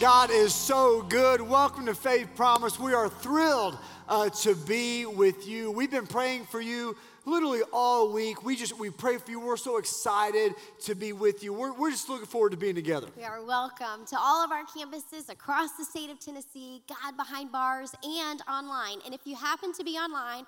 God 0.00 0.30
is 0.30 0.54
so 0.54 1.02
good. 1.02 1.42
Welcome 1.42 1.84
to 1.84 1.94
Faith 1.94 2.30
Promise. 2.34 2.80
We 2.80 2.94
are 2.94 3.10
thrilled 3.10 3.76
uh, 4.08 4.30
to 4.30 4.54
be 4.54 5.04
with 5.04 5.46
you. 5.46 5.70
We've 5.70 5.90
been 5.90 6.06
praying 6.06 6.46
for 6.46 6.58
you 6.58 6.96
literally 7.26 7.60
all 7.70 8.10
week. 8.10 8.42
We 8.42 8.56
just 8.56 8.78
we 8.78 8.88
pray 8.88 9.18
for 9.18 9.30
you. 9.30 9.38
We're 9.38 9.58
so 9.58 9.76
excited 9.76 10.54
to 10.84 10.94
be 10.94 11.12
with 11.12 11.44
you. 11.44 11.52
We're, 11.52 11.74
we're 11.74 11.90
just 11.90 12.08
looking 12.08 12.24
forward 12.24 12.52
to 12.52 12.56
being 12.56 12.74
together. 12.74 13.08
We 13.14 13.24
are 13.24 13.44
welcome 13.44 14.06
to 14.06 14.16
all 14.18 14.42
of 14.42 14.50
our 14.52 14.64
campuses 14.64 15.28
across 15.28 15.72
the 15.72 15.84
state 15.84 16.08
of 16.08 16.18
Tennessee, 16.18 16.80
God 16.88 17.18
behind 17.18 17.52
bars, 17.52 17.92
and 18.02 18.40
online. 18.48 19.00
And 19.04 19.12
if 19.12 19.26
you 19.26 19.36
happen 19.36 19.74
to 19.74 19.84
be 19.84 19.98
online, 19.98 20.46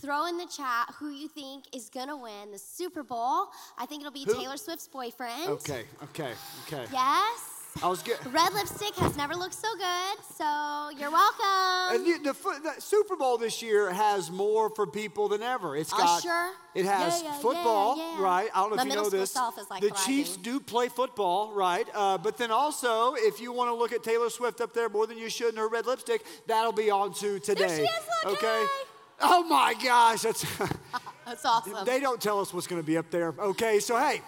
throw 0.00 0.24
in 0.28 0.38
the 0.38 0.46
chat 0.46 0.94
who 0.98 1.10
you 1.10 1.28
think 1.28 1.64
is 1.74 1.90
going 1.90 2.08
to 2.08 2.16
win 2.16 2.52
the 2.52 2.58
Super 2.58 3.02
Bowl. 3.02 3.48
I 3.76 3.84
think 3.84 4.00
it'll 4.00 4.12
be 4.12 4.24
Who? 4.24 4.32
Taylor 4.32 4.56
Swift's 4.56 4.88
boyfriend. 4.88 5.50
Okay, 5.50 5.84
okay, 6.04 6.32
okay. 6.66 6.86
Yes. 6.90 7.53
I 7.82 7.88
was 7.88 8.02
good. 8.02 8.16
Red 8.32 8.52
lipstick 8.54 8.94
has 8.96 9.16
never 9.16 9.34
looked 9.34 9.54
so 9.54 9.68
good, 9.76 10.24
so 10.36 10.90
you're 10.96 11.08
And 11.08 12.04
welcome. 12.04 12.22
the, 12.22 12.32
the, 12.32 12.60
the 12.74 12.80
Super 12.80 13.16
Bowl 13.16 13.36
this 13.36 13.62
year 13.62 13.90
has 13.90 14.30
more 14.30 14.70
for 14.70 14.86
people 14.86 15.28
than 15.28 15.42
ever. 15.42 15.76
It's 15.76 15.92
got 15.92 16.18
Usher. 16.24 16.50
it 16.74 16.84
has 16.86 17.20
Yeah, 17.22 17.28
yeah, 17.30 17.38
football, 17.40 17.96
yeah, 17.96 18.22
right? 18.22 18.48
I 18.54 18.60
don't 18.60 18.76
know 18.76 18.82
if 18.82 18.88
you 18.88 18.94
know 18.94 19.10
this. 19.10 19.32
self 19.32 19.58
is, 19.58 19.68
like, 19.68 19.82
the 19.82 19.88
thriving. 19.88 20.04
Chiefs 20.06 20.36
do 20.36 20.60
play 20.60 20.88
football, 20.88 21.52
right? 21.52 21.86
Uh, 21.92 22.16
but 22.16 22.38
then 22.38 22.50
also, 22.52 23.14
if 23.16 23.40
you 23.40 23.52
want 23.52 23.68
to 23.70 23.74
look 23.74 23.92
at 23.92 24.02
Taylor 24.04 24.30
Swift 24.30 24.60
up 24.60 24.72
there 24.72 24.88
more 24.88 25.06
than 25.06 25.18
you 25.18 25.28
should 25.28 25.52
in 25.52 25.56
her 25.58 25.68
red 25.68 25.84
lipstick, 25.86 26.24
that'll 26.46 26.72
be 26.72 26.90
on 26.90 27.12
too 27.12 27.40
today. 27.40 27.76
she 27.78 27.82
is, 27.82 27.90
look, 28.24 28.34
okay. 28.42 28.60
hey. 28.62 28.84
Oh 29.20 29.42
my 29.48 29.74
gosh, 29.82 30.22
that's 30.22 30.44
That's 31.26 31.44
awesome. 31.44 31.84
they 31.84 32.00
don't 32.00 32.20
tell 32.20 32.40
us 32.40 32.52
what's 32.54 32.66
going 32.66 32.80
to 32.82 32.86
be 32.86 32.96
up 32.98 33.10
there. 33.10 33.34
Okay, 33.38 33.80
so 33.80 33.98
hey, 33.98 34.20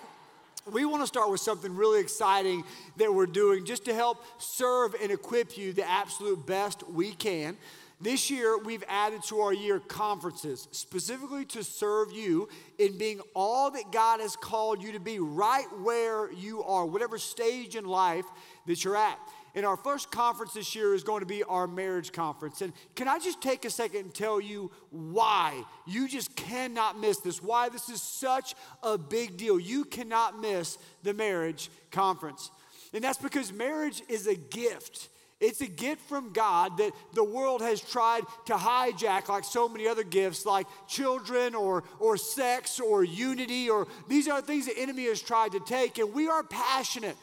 we 0.72 0.84
want 0.84 1.02
to 1.02 1.06
start 1.06 1.30
with 1.30 1.40
something 1.40 1.74
really 1.74 2.00
exciting 2.00 2.64
that 2.96 3.12
we're 3.12 3.26
doing 3.26 3.64
just 3.64 3.84
to 3.84 3.94
help 3.94 4.24
serve 4.38 4.94
and 5.00 5.12
equip 5.12 5.56
you 5.56 5.72
the 5.72 5.88
absolute 5.88 6.44
best 6.46 6.88
we 6.88 7.12
can. 7.12 7.56
This 7.98 8.30
year, 8.30 8.58
we've 8.58 8.84
added 8.88 9.22
to 9.24 9.40
our 9.40 9.54
year 9.54 9.80
conferences 9.80 10.68
specifically 10.70 11.46
to 11.46 11.64
serve 11.64 12.12
you 12.12 12.48
in 12.78 12.98
being 12.98 13.20
all 13.34 13.70
that 13.70 13.90
God 13.90 14.20
has 14.20 14.36
called 14.36 14.82
you 14.82 14.92
to 14.92 15.00
be 15.00 15.18
right 15.18 15.66
where 15.80 16.30
you 16.32 16.62
are, 16.64 16.84
whatever 16.84 17.16
stage 17.16 17.74
in 17.74 17.86
life 17.86 18.26
that 18.66 18.84
you're 18.84 18.96
at. 18.96 19.18
And 19.56 19.64
our 19.64 19.78
first 19.78 20.10
conference 20.10 20.52
this 20.52 20.74
year 20.74 20.94
is 20.94 21.02
going 21.02 21.20
to 21.20 21.26
be 21.26 21.42
our 21.42 21.66
marriage 21.66 22.12
conference. 22.12 22.60
And 22.60 22.74
can 22.94 23.08
I 23.08 23.18
just 23.18 23.40
take 23.40 23.64
a 23.64 23.70
second 23.70 24.00
and 24.00 24.14
tell 24.14 24.38
you 24.38 24.70
why 24.90 25.64
you 25.86 26.06
just 26.08 26.36
cannot 26.36 27.00
miss 27.00 27.20
this? 27.20 27.42
Why 27.42 27.70
this 27.70 27.88
is 27.88 28.02
such 28.02 28.54
a 28.82 28.98
big 28.98 29.38
deal. 29.38 29.58
You 29.58 29.86
cannot 29.86 30.38
miss 30.38 30.76
the 31.02 31.14
marriage 31.14 31.70
conference. 31.90 32.50
And 32.92 33.02
that's 33.02 33.16
because 33.16 33.50
marriage 33.50 34.02
is 34.10 34.26
a 34.26 34.36
gift. 34.36 35.08
It's 35.40 35.62
a 35.62 35.66
gift 35.66 36.02
from 36.02 36.34
God 36.34 36.76
that 36.76 36.92
the 37.14 37.24
world 37.24 37.62
has 37.62 37.80
tried 37.80 38.24
to 38.46 38.54
hijack 38.54 39.28
like 39.28 39.44
so 39.44 39.70
many 39.70 39.88
other 39.88 40.04
gifts, 40.04 40.44
like 40.44 40.66
children 40.86 41.54
or, 41.54 41.82
or 41.98 42.18
sex 42.18 42.78
or 42.78 43.04
unity, 43.04 43.70
or 43.70 43.86
these 44.06 44.28
are 44.28 44.42
things 44.42 44.66
the 44.66 44.78
enemy 44.78 45.06
has 45.06 45.22
tried 45.22 45.52
to 45.52 45.60
take. 45.60 45.96
And 45.96 46.12
we 46.12 46.28
are 46.28 46.42
passionate 46.42 47.16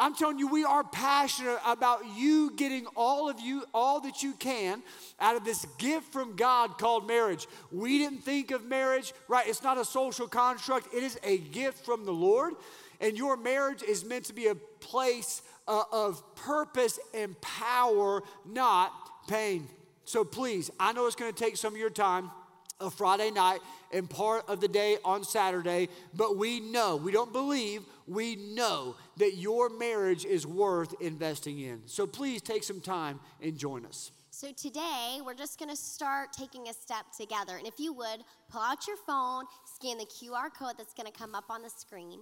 I'm 0.00 0.14
telling 0.14 0.38
you, 0.38 0.48
we 0.48 0.64
are 0.64 0.82
passionate 0.82 1.58
about 1.66 2.00
you 2.16 2.52
getting 2.56 2.86
all 2.96 3.28
of 3.28 3.38
you, 3.38 3.64
all 3.74 4.00
that 4.00 4.22
you 4.22 4.32
can 4.32 4.82
out 5.20 5.36
of 5.36 5.44
this 5.44 5.66
gift 5.76 6.10
from 6.10 6.36
God 6.36 6.78
called 6.78 7.06
marriage. 7.06 7.46
We 7.70 7.98
didn't 7.98 8.24
think 8.24 8.50
of 8.50 8.64
marriage, 8.64 9.12
right? 9.28 9.46
It's 9.46 9.62
not 9.62 9.76
a 9.76 9.84
social 9.84 10.26
construct, 10.26 10.94
it 10.94 11.02
is 11.02 11.18
a 11.22 11.36
gift 11.36 11.84
from 11.84 12.06
the 12.06 12.12
Lord. 12.12 12.54
And 13.02 13.16
your 13.16 13.36
marriage 13.36 13.82
is 13.82 14.04
meant 14.04 14.24
to 14.26 14.32
be 14.32 14.46
a 14.46 14.54
place 14.54 15.42
uh, 15.68 15.82
of 15.92 16.22
purpose 16.34 16.98
and 17.12 17.38
power, 17.42 18.22
not 18.46 18.92
pain. 19.28 19.68
So 20.06 20.24
please, 20.24 20.70
I 20.80 20.92
know 20.92 21.06
it's 21.06 21.16
going 21.16 21.32
to 21.32 21.38
take 21.38 21.58
some 21.58 21.74
of 21.74 21.78
your 21.78 21.90
time 21.90 22.30
a 22.80 22.90
Friday 22.90 23.30
night 23.30 23.60
and 23.92 24.08
part 24.08 24.48
of 24.48 24.60
the 24.60 24.68
day 24.68 24.98
on 25.04 25.24
Saturday, 25.24 25.88
but 26.14 26.36
we 26.36 26.60
know, 26.60 26.96
we 26.96 27.12
don't 27.12 27.32
believe, 27.32 27.82
we 28.06 28.36
know 28.36 28.96
that 29.16 29.36
your 29.36 29.68
marriage 29.68 30.24
is 30.24 30.46
worth 30.46 30.94
investing 31.00 31.60
in. 31.60 31.82
So 31.86 32.06
please 32.06 32.42
take 32.42 32.64
some 32.64 32.80
time 32.80 33.20
and 33.42 33.56
join 33.56 33.84
us. 33.86 34.12
So 34.32 34.52
today, 34.52 35.18
we're 35.24 35.34
just 35.34 35.58
going 35.58 35.70
to 35.70 35.76
start 35.76 36.32
taking 36.32 36.68
a 36.68 36.72
step 36.72 37.04
together. 37.14 37.56
And 37.56 37.66
if 37.66 37.78
you 37.78 37.92
would, 37.92 38.24
pull 38.48 38.62
out 38.62 38.86
your 38.86 38.96
phone, 38.96 39.44
scan 39.64 39.98
the 39.98 40.06
QR 40.06 40.54
code 40.56 40.74
that's 40.78 40.94
going 40.94 41.10
to 41.10 41.12
come 41.12 41.34
up 41.34 41.50
on 41.50 41.62
the 41.62 41.68
screen 41.68 42.20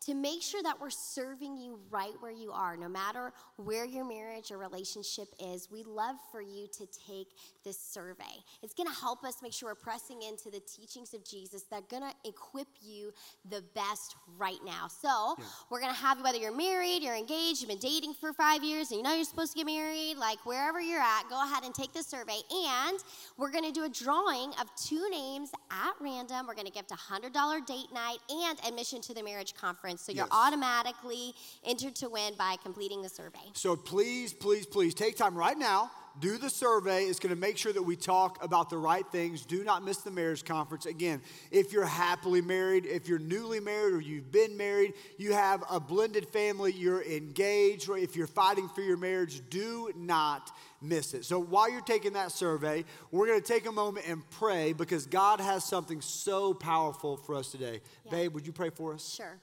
to 0.00 0.14
make 0.14 0.42
sure 0.42 0.62
that 0.62 0.80
we're 0.80 0.90
serving 0.90 1.56
you 1.56 1.78
right 1.90 2.12
where 2.20 2.32
you 2.32 2.50
are, 2.52 2.76
no 2.76 2.88
matter 2.88 3.32
where 3.56 3.84
your 3.84 4.04
marriage 4.04 4.50
or 4.50 4.58
relationship 4.58 5.28
is. 5.38 5.68
We 5.70 5.82
love 5.82 6.16
for 6.32 6.40
you 6.40 6.66
to 6.78 6.86
take 7.06 7.28
this 7.64 7.78
survey. 7.78 8.24
It's 8.62 8.74
going 8.74 8.88
to 8.88 8.94
help 8.94 9.24
us 9.24 9.36
make 9.42 9.52
sure 9.52 9.68
we're 9.68 9.74
pressing 9.74 10.22
into 10.22 10.50
the 10.50 10.60
teachings 10.60 11.12
of 11.12 11.24
Jesus 11.24 11.64
that 11.64 11.82
are 11.82 11.98
going 12.00 12.10
to 12.10 12.28
equip 12.28 12.68
you 12.80 13.12
the 13.48 13.62
best 13.74 14.16
right 14.38 14.58
now. 14.64 14.88
So, 14.88 15.36
we're 15.70 15.80
going 15.80 15.92
to 15.92 16.00
have 16.00 16.18
you, 16.18 16.24
whether 16.24 16.38
you're 16.38 16.56
married, 16.56 17.02
you're 17.02 17.16
engaged, 17.16 17.60
you've 17.60 17.68
been 17.68 17.78
dating 17.78 18.14
for 18.14 18.32
five 18.32 18.62
years, 18.62 18.90
and 18.90 18.98
you 18.98 19.02
know 19.02 19.14
you're 19.14 19.24
supposed 19.24 19.52
to 19.52 19.58
get 19.58 19.66
married, 19.66 20.16
like 20.16 20.44
wherever 20.46 20.80
you're 20.80 21.00
at, 21.00 21.24
go 21.28 21.42
ahead 21.44 21.64
and 21.64 21.74
take 21.74 21.92
the 21.92 22.02
survey. 22.02 22.40
And 22.50 22.98
we're 23.36 23.50
going 23.50 23.64
to 23.64 23.72
do 23.72 23.84
a 23.84 23.88
drawing 23.88 24.52
of 24.60 24.68
two 24.76 25.08
names 25.10 25.50
at 25.70 25.92
random. 26.00 26.46
We're 26.46 26.54
going 26.54 26.66
to 26.66 26.72
gift 26.72 26.90
a 26.90 26.94
$100 26.94 27.66
date 27.66 27.92
night 27.92 28.18
and 28.30 28.58
admission 28.66 29.00
to 29.02 29.14
the 29.14 29.22
marriage 29.22 29.54
conference. 29.54 29.89
So, 29.96 30.12
you're 30.12 30.26
Yes. 30.26 30.32
automatically 30.32 31.34
entered 31.64 31.94
to 31.96 32.08
win 32.08 32.34
by 32.36 32.56
completing 32.62 33.02
the 33.02 33.08
survey. 33.08 33.50
So 33.54 33.76
please, 33.76 34.32
please, 34.32 34.66
please 34.66 34.94
take 34.94 35.16
time 35.16 35.36
right 35.36 35.56
now. 35.58 35.90
Do 36.18 36.38
the 36.38 36.50
survey. 36.50 37.04
It's 37.04 37.20
going 37.20 37.34
to 37.34 37.40
make 37.40 37.56
sure 37.56 37.72
that 37.72 37.82
we 37.82 37.94
talk 37.94 38.42
about 38.42 38.68
the 38.68 38.76
right 38.76 39.06
things. 39.12 39.46
Do 39.46 39.62
not 39.62 39.84
miss 39.84 39.98
the 39.98 40.10
marriage 40.10 40.44
conference. 40.44 40.84
Again, 40.84 41.22
if 41.52 41.72
you're 41.72 41.86
happily 41.86 42.40
married, 42.42 42.84
if 42.84 43.08
you're 43.08 43.20
newly 43.20 43.60
married 43.60 43.94
or 43.94 44.00
you've 44.00 44.32
been 44.32 44.56
married, 44.56 44.94
you 45.18 45.32
have 45.32 45.62
a 45.70 45.78
blended 45.78 46.28
family, 46.28 46.72
you're 46.72 47.02
engaged, 47.04 47.88
or 47.88 47.96
if 47.96 48.16
you're 48.16 48.26
fighting 48.26 48.68
for 48.68 48.82
your 48.82 48.96
marriage, 48.96 49.40
do 49.50 49.92
not 49.96 50.50
miss 50.82 51.14
it. 51.14 51.24
So 51.24 51.38
while 51.38 51.70
you're 51.70 51.80
taking 51.80 52.14
that 52.14 52.32
survey, 52.32 52.84
we're 53.12 53.28
going 53.28 53.40
to 53.40 53.46
take 53.46 53.66
a 53.66 53.72
moment 53.72 54.08
and 54.08 54.28
pray 54.30 54.72
because 54.72 55.06
God 55.06 55.40
has 55.40 55.64
something 55.64 56.00
so 56.00 56.52
powerful 56.54 57.18
for 57.18 57.36
us 57.36 57.52
today. 57.52 57.80
Yeah. 58.04 58.10
Babe, 58.10 58.34
would 58.34 58.46
you 58.46 58.52
pray 58.52 58.70
for 58.70 58.94
us? 58.94 59.14
Sure. 59.14 59.38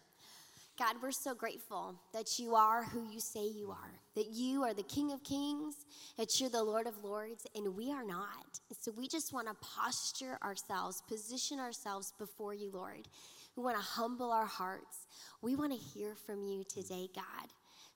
God, 0.78 0.98
we're 1.02 1.12
so 1.12 1.34
grateful 1.34 1.96
that 2.14 2.38
you 2.38 2.54
are 2.54 2.84
who 2.84 3.04
you 3.12 3.20
say 3.20 3.48
you 3.48 3.72
are, 3.72 4.00
that 4.16 4.28
you 4.28 4.62
are 4.64 4.76
the 4.76 4.84
King 4.84 5.12
of 5.12 5.24
Kings, 5.24 5.88
that 6.20 6.40
you're 6.40 6.52
the 6.52 6.64
Lord 6.64 6.86
of 6.86 7.04
Lords, 7.04 7.48
and 7.56 7.76
we 7.76 7.92
are 7.92 8.04
not. 8.04 8.60
So 8.80 8.92
we 8.96 9.08
just 9.08 9.34
want 9.34 9.48
to 9.48 9.56
posture 9.56 10.38
ourselves, 10.44 11.02
position 11.08 11.60
ourselves 11.60 12.14
before 12.20 12.54
you, 12.54 12.70
Lord. 12.72 13.08
We 13.56 13.64
want 13.64 13.78
to 13.78 13.84
humble 13.84 14.32
our 14.32 14.46
hearts. 14.46 15.08
We 15.42 15.56
want 15.56 15.72
to 15.72 15.80
hear 15.80 16.14
from 16.14 16.44
you 16.44 16.64
today, 16.64 17.08
God. 17.16 17.48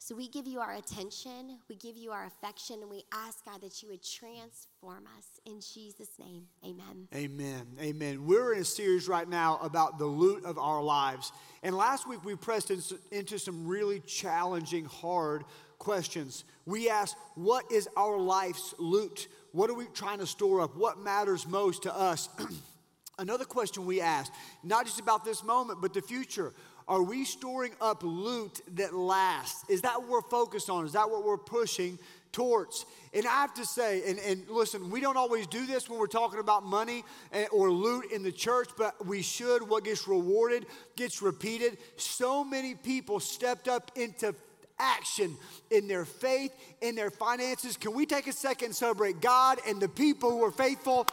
So 0.03 0.15
we 0.15 0.27
give 0.27 0.47
you 0.47 0.59
our 0.61 0.73
attention, 0.73 1.59
we 1.69 1.75
give 1.75 1.95
you 1.95 2.09
our 2.09 2.25
affection, 2.25 2.77
and 2.81 2.89
we 2.89 3.03
ask, 3.13 3.45
God, 3.45 3.61
that 3.61 3.83
you 3.83 3.89
would 3.89 4.03
transform 4.03 5.03
us. 5.15 5.25
In 5.45 5.61
Jesus' 5.61 6.17
name, 6.17 6.47
amen. 6.65 7.07
Amen. 7.13 7.67
Amen. 7.79 8.25
We're 8.25 8.53
in 8.53 8.61
a 8.61 8.65
series 8.65 9.07
right 9.07 9.29
now 9.29 9.59
about 9.61 9.99
the 9.99 10.07
loot 10.07 10.43
of 10.43 10.57
our 10.57 10.81
lives. 10.81 11.31
And 11.61 11.77
last 11.77 12.09
week 12.09 12.25
we 12.25 12.35
pressed 12.35 12.71
into 12.71 13.37
some 13.37 13.67
really 13.67 13.99
challenging, 13.99 14.85
hard 14.85 15.43
questions. 15.77 16.45
We 16.65 16.89
asked, 16.89 17.15
What 17.35 17.71
is 17.71 17.87
our 17.95 18.17
life's 18.17 18.73
loot? 18.79 19.27
What 19.51 19.69
are 19.69 19.75
we 19.75 19.85
trying 19.93 20.17
to 20.17 20.25
store 20.25 20.61
up? 20.61 20.75
What 20.75 20.97
matters 20.97 21.45
most 21.47 21.83
to 21.83 21.95
us? 21.95 22.27
Another 23.19 23.45
question 23.45 23.85
we 23.85 24.01
asked, 24.01 24.31
not 24.63 24.87
just 24.87 24.99
about 24.99 25.23
this 25.23 25.43
moment, 25.43 25.79
but 25.79 25.93
the 25.93 26.01
future. 26.01 26.53
Are 26.87 27.03
we 27.03 27.25
storing 27.25 27.73
up 27.79 28.03
loot 28.03 28.61
that 28.75 28.93
lasts? 28.93 29.63
Is 29.69 29.81
that 29.81 30.01
what 30.01 30.09
we're 30.09 30.21
focused 30.21 30.69
on? 30.69 30.85
Is 30.85 30.93
that 30.93 31.09
what 31.09 31.23
we're 31.23 31.37
pushing 31.37 31.99
towards? 32.31 32.85
And 33.13 33.25
I 33.25 33.31
have 33.31 33.53
to 33.55 33.65
say, 33.65 34.09
and, 34.09 34.19
and 34.19 34.47
listen, 34.49 34.89
we 34.89 35.01
don't 35.01 35.17
always 35.17 35.47
do 35.47 35.65
this 35.65 35.89
when 35.89 35.99
we're 35.99 36.07
talking 36.07 36.39
about 36.39 36.63
money 36.63 37.03
eh, 37.33 37.45
or 37.51 37.71
loot 37.71 38.11
in 38.11 38.23
the 38.23 38.31
church, 38.31 38.69
but 38.77 39.05
we 39.05 39.21
should. 39.21 39.67
What 39.67 39.83
gets 39.83 40.07
rewarded 40.07 40.65
gets 40.95 41.21
repeated. 41.21 41.77
So 41.97 42.43
many 42.43 42.75
people 42.75 43.19
stepped 43.19 43.67
up 43.67 43.91
into 43.95 44.33
action 44.79 45.37
in 45.69 45.87
their 45.87 46.05
faith, 46.05 46.51
in 46.81 46.95
their 46.95 47.11
finances. 47.11 47.77
Can 47.77 47.93
we 47.93 48.05
take 48.05 48.27
a 48.27 48.33
second 48.33 48.67
and 48.67 48.75
celebrate 48.75 49.21
God 49.21 49.59
and 49.67 49.79
the 49.81 49.89
people 49.89 50.31
who 50.31 50.43
are 50.43 50.51
faithful? 50.51 51.05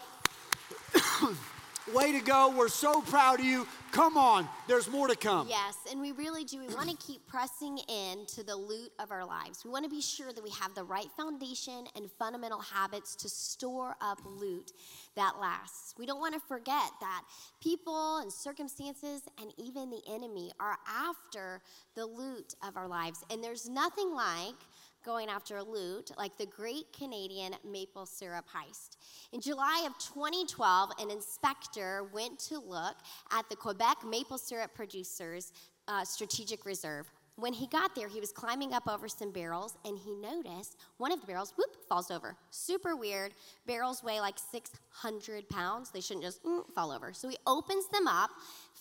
Way 1.94 2.12
to 2.12 2.20
go. 2.20 2.52
We're 2.55 2.69
so 2.69 3.00
proud 3.00 3.40
of 3.40 3.46
you. 3.46 3.67
Come 3.93 4.19
on, 4.19 4.46
there's 4.67 4.90
more 4.90 5.08
to 5.08 5.17
come. 5.17 5.49
Yes, 5.49 5.76
and 5.90 6.00
we 6.00 6.12
really 6.12 6.44
do. 6.44 6.58
We 6.58 6.75
want 6.75 6.90
to 6.90 6.96
keep 6.96 7.26
pressing 7.26 7.79
in 7.88 8.26
to 8.26 8.44
the 8.44 8.55
loot 8.55 8.93
of 8.99 9.11
our 9.11 9.25
lives. 9.25 9.64
We 9.64 9.70
want 9.70 9.85
to 9.85 9.90
be 9.90 10.02
sure 10.02 10.31
that 10.32 10.44
we 10.44 10.50
have 10.50 10.75
the 10.75 10.85
right 10.85 11.08
foundation 11.17 11.87
and 11.96 12.11
fundamental 12.19 12.61
habits 12.61 13.17
to 13.17 13.29
store 13.31 13.96
up 14.02 14.19
loot 14.25 14.73
that 15.17 15.40
lasts. 15.40 15.94
We 15.99 16.05
don't 16.05 16.20
want 16.20 16.35
to 16.35 16.40
forget 16.40 16.90
that 17.00 17.23
people 17.62 18.19
and 18.19 18.31
circumstances 18.31 19.23
and 19.41 19.52
even 19.56 19.88
the 19.88 20.02
enemy 20.06 20.52
are 20.61 20.76
after 20.87 21.62
the 21.94 22.05
loot 22.05 22.55
of 22.62 22.76
our 22.76 22.87
lives. 22.87 23.25
And 23.31 23.43
there's 23.43 23.69
nothing 23.69 24.14
like 24.14 24.55
going 25.04 25.28
after 25.28 25.62
loot 25.62 26.10
like 26.16 26.36
the 26.36 26.46
Great 26.46 26.92
Canadian 26.96 27.54
Maple 27.64 28.06
Syrup 28.06 28.46
Heist. 28.48 28.96
In 29.32 29.40
July 29.40 29.84
of 29.86 29.96
2012, 29.98 30.90
an 31.00 31.10
inspector 31.10 32.04
went 32.12 32.38
to 32.40 32.58
look 32.58 32.96
at 33.32 33.48
the 33.48 33.56
Quebec 33.56 33.98
Maple 34.06 34.38
Syrup 34.38 34.74
Producers 34.74 35.52
uh, 35.86 36.04
Strategic 36.04 36.64
Reserve. 36.64 37.10
When 37.38 37.52
he 37.52 37.68
got 37.68 37.94
there, 37.94 38.08
he 38.08 38.18
was 38.18 38.32
climbing 38.32 38.72
up 38.72 38.88
over 38.88 39.08
some 39.08 39.30
barrels 39.30 39.78
and 39.84 39.96
he 39.96 40.12
noticed 40.16 40.76
one 40.96 41.12
of 41.12 41.20
the 41.20 41.26
barrels, 41.26 41.54
whoop, 41.56 41.76
falls 41.88 42.10
over. 42.10 42.36
Super 42.50 42.96
weird. 42.96 43.32
Barrels 43.64 44.02
weigh 44.02 44.20
like 44.20 44.34
600 44.50 45.48
pounds. 45.48 45.92
They 45.92 46.00
shouldn't 46.00 46.24
just 46.24 46.42
mm, 46.42 46.68
fall 46.74 46.90
over. 46.90 47.12
So 47.12 47.28
he 47.28 47.36
opens 47.46 47.86
them 47.90 48.08
up 48.08 48.30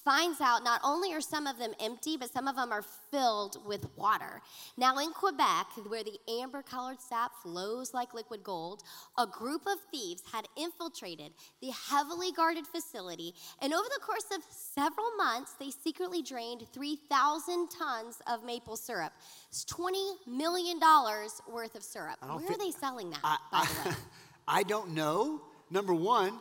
finds 0.04 0.42
out 0.42 0.64
not 0.64 0.82
only 0.84 1.14
are 1.14 1.22
some 1.22 1.48
of 1.48 1.58
them 1.58 1.74
empty, 1.80 2.18
but 2.18 2.32
some 2.32 2.48
of 2.48 2.56
them 2.56 2.72
are 2.72 2.84
filled 3.12 3.58
with 3.66 3.86
water. 3.96 4.42
Now, 4.78 4.98
in 4.98 5.12
Quebec, 5.12 5.68
where 5.88 6.04
the 6.04 6.18
amber 6.42 6.62
colored 6.62 7.02
sap 7.02 7.32
flows 7.42 7.94
like 7.94 8.14
liquid 8.14 8.44
gold, 8.44 8.84
a 9.18 9.28
group 9.28 9.66
of 9.66 9.78
thieves 9.92 10.24
had 10.32 10.48
infiltrated 10.56 11.32
the 11.62 11.72
heavily 11.72 12.32
guarded 12.32 12.66
facility, 12.68 13.34
and 13.62 13.74
over 13.74 13.88
the 13.94 14.02
course 14.02 14.26
of 14.34 14.42
several 14.50 15.12
months, 15.18 15.54
they 15.60 15.72
secretly 15.72 16.22
drained 16.22 16.66
3,000 16.74 17.70
tons 17.70 18.22
of 18.28 18.44
maple 18.44 18.76
syrup. 18.76 19.14
It's 19.50 19.66
$20 19.66 20.28
million 20.28 20.80
worth 21.52 21.76
of 21.76 21.84
syrup. 21.84 22.18
Where 22.22 22.36
are 22.36 22.58
they 22.58 22.72
selling 22.72 23.10
that, 23.12 23.20
I, 23.24 23.38
by 23.52 23.66
the 23.84 23.90
way? 23.90 23.96
I 24.48 24.64
don't 24.64 24.92
know, 24.92 25.42
number 25.70 25.94
one. 25.94 26.40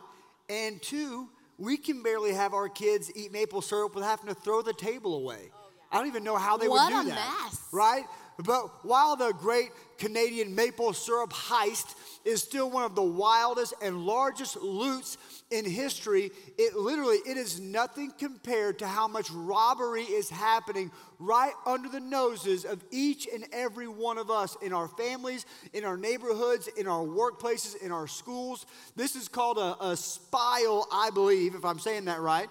And 0.49 0.81
two, 0.81 1.27
we 1.57 1.77
can 1.77 2.03
barely 2.03 2.33
have 2.33 2.53
our 2.53 2.69
kids 2.69 3.11
eat 3.15 3.31
maple 3.31 3.61
syrup 3.61 3.95
without 3.95 4.09
having 4.19 4.27
to 4.33 4.39
throw 4.39 4.61
the 4.61 4.73
table 4.73 5.15
away. 5.15 5.49
Oh, 5.53 5.57
I 5.91 5.97
don't 5.97 6.07
even 6.07 6.23
know 6.23 6.35
how 6.37 6.57
they 6.57 6.67
What 6.67 6.91
would 6.93 7.03
do 7.03 7.09
that. 7.09 7.43
mess. 7.43 7.61
Right? 7.71 8.05
But 8.43 8.85
while 8.85 9.15
the 9.15 9.33
great 9.33 9.69
Canadian 9.97 10.53
maple 10.53 10.93
syrup 10.93 11.31
heist 11.31 11.95
is 12.23 12.43
still 12.43 12.69
one 12.69 12.83
of 12.83 12.93
the 12.93 13.03
wildest 13.03 13.73
and 13.81 14.05
largest 14.05 14.57
loots 14.57 15.17
in 15.49 15.65
history, 15.65 16.29
it 16.57 16.75
literally 16.75 17.17
it 17.25 17.37
is 17.37 17.59
nothing 17.59 18.11
compared 18.11 18.79
to 18.79 18.87
how 18.87 19.07
much 19.07 19.31
robbery 19.31 20.03
is 20.03 20.29
happening 20.29 20.91
right 21.19 21.53
under 21.65 21.89
the 21.89 21.99
noses 21.99 22.63
of 22.63 22.83
each 22.91 23.27
and 23.33 23.45
every 23.51 23.87
one 23.87 24.17
of 24.17 24.29
us 24.29 24.55
in 24.61 24.71
our 24.71 24.87
families, 24.87 25.45
in 25.73 25.83
our 25.83 25.97
neighborhoods, 25.97 26.67
in 26.77 26.85
our 26.87 27.03
workplaces, 27.03 27.81
in 27.81 27.91
our 27.91 28.07
schools. 28.07 28.65
This 28.95 29.15
is 29.15 29.27
called 29.27 29.57
a, 29.57 29.83
a 29.83 29.97
spile, 29.97 30.87
I 30.91 31.09
believe, 31.09 31.55
if 31.55 31.65
I'm 31.65 31.79
saying 31.79 32.05
that 32.05 32.19
right. 32.19 32.49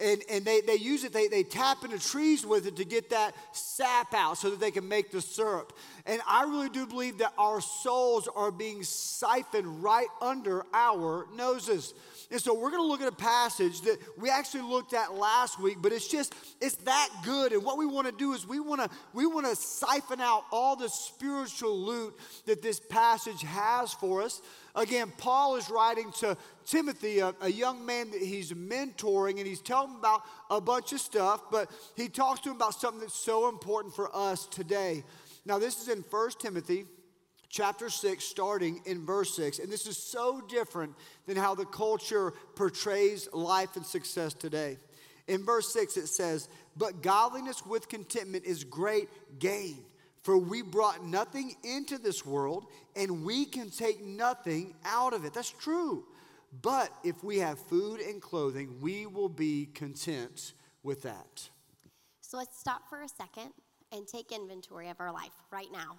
And, 0.00 0.22
and 0.30 0.44
they, 0.44 0.60
they 0.60 0.76
use 0.76 1.02
it, 1.02 1.12
they, 1.12 1.26
they 1.26 1.42
tap 1.42 1.84
into 1.84 1.98
trees 1.98 2.46
with 2.46 2.66
it 2.66 2.76
to 2.76 2.84
get 2.84 3.10
that 3.10 3.34
sap 3.52 4.14
out 4.14 4.38
so 4.38 4.50
that 4.50 4.60
they 4.60 4.70
can 4.70 4.86
make 4.86 5.10
the 5.10 5.20
syrup. 5.20 5.72
And 6.06 6.20
I 6.26 6.44
really 6.44 6.68
do 6.68 6.86
believe 6.86 7.18
that 7.18 7.32
our 7.36 7.60
souls 7.60 8.28
are 8.34 8.52
being 8.52 8.84
siphoned 8.84 9.82
right 9.82 10.06
under 10.20 10.64
our 10.72 11.26
noses. 11.34 11.94
And 12.30 12.38
so 12.38 12.52
we're 12.52 12.70
going 12.70 12.82
to 12.82 12.86
look 12.86 13.00
at 13.00 13.08
a 13.08 13.12
passage 13.12 13.80
that 13.82 13.98
we 14.18 14.28
actually 14.28 14.62
looked 14.62 14.92
at 14.92 15.14
last 15.14 15.58
week, 15.58 15.78
but 15.80 15.92
it's 15.92 16.08
just 16.08 16.34
it's 16.60 16.76
that 16.76 17.08
good. 17.24 17.52
And 17.52 17.64
what 17.64 17.78
we 17.78 17.86
want 17.86 18.06
to 18.06 18.12
do 18.12 18.34
is 18.34 18.46
we 18.46 18.60
want 18.60 18.82
to 18.82 18.90
we 19.14 19.24
want 19.26 19.46
to 19.46 19.56
siphon 19.56 20.20
out 20.20 20.44
all 20.52 20.76
the 20.76 20.90
spiritual 20.90 21.78
loot 21.78 22.14
that 22.44 22.60
this 22.60 22.80
passage 22.80 23.40
has 23.42 23.94
for 23.94 24.20
us. 24.20 24.42
Again, 24.74 25.10
Paul 25.16 25.56
is 25.56 25.70
writing 25.70 26.12
to 26.20 26.36
Timothy, 26.66 27.20
a, 27.20 27.34
a 27.40 27.50
young 27.50 27.86
man 27.86 28.10
that 28.10 28.20
he's 28.20 28.52
mentoring, 28.52 29.38
and 29.38 29.46
he's 29.46 29.62
telling 29.62 29.92
him 29.92 29.96
about 29.96 30.20
a 30.50 30.60
bunch 30.60 30.92
of 30.92 31.00
stuff, 31.00 31.44
but 31.50 31.70
he 31.96 32.08
talks 32.08 32.40
to 32.40 32.50
him 32.50 32.56
about 32.56 32.74
something 32.74 33.00
that's 33.00 33.14
so 33.14 33.48
important 33.48 33.94
for 33.94 34.14
us 34.14 34.46
today. 34.46 35.02
Now, 35.46 35.58
this 35.58 35.80
is 35.80 35.88
in 35.88 36.04
1 36.10 36.30
Timothy 36.38 36.84
chapter 37.48 37.88
6, 37.90 38.22
starting 38.22 38.80
in 38.84 39.04
verse 39.04 39.34
6. 39.36 39.58
And 39.58 39.70
this 39.70 39.86
is 39.86 39.96
so 39.96 40.40
different 40.48 40.94
than 41.26 41.36
how 41.36 41.54
the 41.54 41.64
culture 41.64 42.32
portrays 42.56 43.28
life 43.32 43.76
and 43.76 43.84
success 43.84 44.34
today. 44.34 44.76
In 45.26 45.44
verse 45.44 45.72
6, 45.72 45.96
it 45.96 46.06
says, 46.06 46.48
But 46.76 47.02
godliness 47.02 47.64
with 47.64 47.88
contentment 47.88 48.44
is 48.44 48.64
great 48.64 49.08
gain. 49.38 49.78
For 50.22 50.36
we 50.36 50.62
brought 50.62 51.04
nothing 51.04 51.54
into 51.64 51.96
this 51.96 52.26
world, 52.26 52.66
and 52.96 53.24
we 53.24 53.44
can 53.44 53.70
take 53.70 54.02
nothing 54.02 54.74
out 54.84 55.14
of 55.14 55.24
it. 55.24 55.32
That's 55.32 55.50
true. 55.50 56.04
But 56.62 56.90
if 57.04 57.22
we 57.22 57.38
have 57.38 57.58
food 57.58 58.00
and 58.00 58.20
clothing, 58.20 58.76
we 58.80 59.06
will 59.06 59.28
be 59.28 59.66
content 59.74 60.54
with 60.82 61.02
that. 61.02 61.48
So 62.20 62.36
let's 62.36 62.58
stop 62.58 62.88
for 62.88 63.02
a 63.02 63.08
second 63.08 63.52
and 63.92 64.06
take 64.06 64.32
inventory 64.32 64.88
of 64.88 65.00
our 65.00 65.12
life 65.12 65.32
right 65.50 65.68
now. 65.72 65.98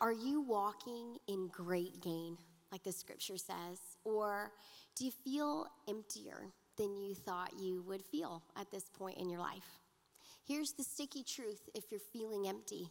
Are 0.00 0.12
you 0.12 0.40
walking 0.40 1.18
in 1.26 1.48
great 1.48 2.00
gain, 2.00 2.36
like 2.70 2.82
the 2.84 2.92
scripture 2.92 3.36
says? 3.36 3.78
Or 4.04 4.52
do 4.96 5.04
you 5.04 5.10
feel 5.10 5.66
emptier 5.88 6.46
than 6.76 6.96
you 6.96 7.14
thought 7.14 7.52
you 7.60 7.82
would 7.88 8.02
feel 8.02 8.42
at 8.56 8.70
this 8.70 8.88
point 8.96 9.18
in 9.18 9.28
your 9.28 9.40
life? 9.40 9.78
Here's 10.46 10.72
the 10.72 10.84
sticky 10.84 11.24
truth 11.24 11.68
if 11.74 11.84
you're 11.90 12.00
feeling 12.12 12.48
empty 12.48 12.88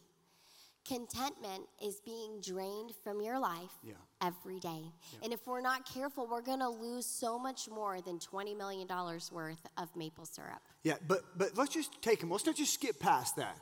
contentment 0.86 1.64
is 1.84 2.00
being 2.00 2.40
drained 2.40 2.92
from 3.04 3.20
your 3.20 3.38
life 3.38 3.72
Yeah. 3.82 3.92
every 4.22 4.58
day. 4.58 4.90
And 5.22 5.34
if 5.34 5.46
we're 5.46 5.60
not 5.60 5.84
careful, 5.84 6.26
we're 6.26 6.40
going 6.40 6.60
to 6.60 6.68
lose 6.70 7.04
so 7.04 7.38
much 7.38 7.68
more 7.68 8.00
than 8.00 8.18
$20 8.18 8.56
million 8.56 8.88
worth 8.88 9.66
of 9.76 9.94
maple 9.94 10.24
syrup. 10.24 10.62
Yeah, 10.84 10.94
but 11.06 11.36
but 11.36 11.58
let's 11.58 11.74
just 11.74 12.00
take 12.00 12.20
them. 12.20 12.30
Let's 12.30 12.46
not 12.46 12.56
just 12.56 12.72
skip 12.72 12.98
past 12.98 13.36
that. 13.36 13.58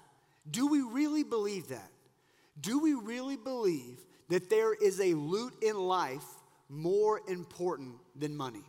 Do 0.48 0.68
we 0.68 0.82
really 0.82 1.24
believe 1.24 1.68
that? 1.68 1.90
Do 2.60 2.78
we 2.78 2.94
really 2.94 3.36
believe 3.36 3.98
that 4.28 4.50
there 4.50 4.72
is 4.74 5.00
a 5.00 5.14
loot 5.14 5.54
in 5.62 5.76
life 5.76 6.24
more 6.68 7.20
important 7.28 7.96
than 8.14 8.36
money? 8.36 8.64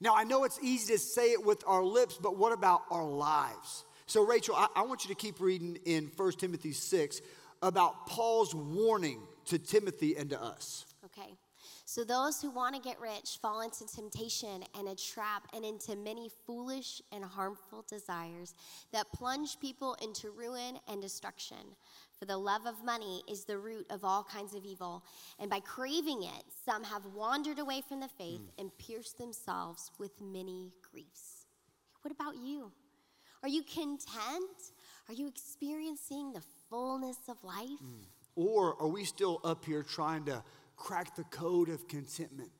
Now, 0.00 0.16
I 0.16 0.24
know 0.24 0.44
it's 0.44 0.58
easy 0.62 0.94
to 0.94 0.98
say 0.98 1.30
it 1.32 1.44
with 1.44 1.62
our 1.66 1.84
lips, 1.84 2.18
but 2.20 2.36
what 2.36 2.52
about 2.52 2.82
our 2.90 3.04
lives? 3.04 3.84
So, 4.06 4.26
Rachel, 4.26 4.56
I, 4.56 4.66
I 4.74 4.82
want 4.82 5.04
you 5.04 5.08
to 5.08 5.14
keep 5.14 5.40
reading 5.40 5.78
in 5.84 6.10
1 6.16 6.32
Timothy 6.32 6.72
6 6.72 7.20
about 7.62 8.06
Paul's 8.06 8.54
warning 8.54 9.20
to 9.46 9.58
Timothy 9.58 10.16
and 10.16 10.30
to 10.30 10.42
us. 10.42 10.84
Okay. 11.04 11.36
So 11.84 12.04
those 12.04 12.40
who 12.40 12.50
want 12.50 12.74
to 12.74 12.80
get 12.80 12.98
rich 13.00 13.38
fall 13.42 13.60
into 13.60 13.86
temptation 13.86 14.64
and 14.78 14.88
a 14.88 14.94
trap 14.94 15.46
and 15.54 15.64
into 15.64 15.94
many 15.94 16.30
foolish 16.46 17.02
and 17.12 17.22
harmful 17.22 17.84
desires 17.86 18.54
that 18.92 19.12
plunge 19.12 19.60
people 19.60 19.94
into 20.00 20.30
ruin 20.30 20.78
and 20.88 21.02
destruction. 21.02 21.58
For 22.22 22.26
the 22.26 22.38
love 22.38 22.66
of 22.66 22.84
money 22.84 23.24
is 23.28 23.42
the 23.42 23.58
root 23.58 23.84
of 23.90 24.04
all 24.04 24.22
kinds 24.22 24.54
of 24.54 24.64
evil, 24.64 25.02
and 25.40 25.50
by 25.50 25.58
craving 25.58 26.22
it, 26.22 26.44
some 26.64 26.84
have 26.84 27.04
wandered 27.16 27.58
away 27.58 27.82
from 27.88 27.98
the 27.98 28.06
faith 28.06 28.38
hmm. 28.38 28.60
and 28.60 28.78
pierced 28.78 29.18
themselves 29.18 29.90
with 29.98 30.12
many 30.20 30.70
griefs. 30.88 31.46
What 32.02 32.12
about 32.12 32.36
you? 32.36 32.70
Are 33.42 33.48
you 33.48 33.64
content? 33.64 34.70
Are 35.08 35.14
you 35.14 35.26
experiencing 35.26 36.32
the 36.32 36.44
fullness 36.70 37.18
of 37.28 37.42
life? 37.42 37.80
Hmm. 37.80 38.04
Or 38.36 38.80
are 38.80 38.86
we 38.86 39.04
still 39.04 39.40
up 39.42 39.64
here 39.64 39.82
trying 39.82 40.24
to 40.26 40.44
crack 40.76 41.16
the 41.16 41.24
code 41.24 41.70
of 41.70 41.88
contentment 41.88 42.52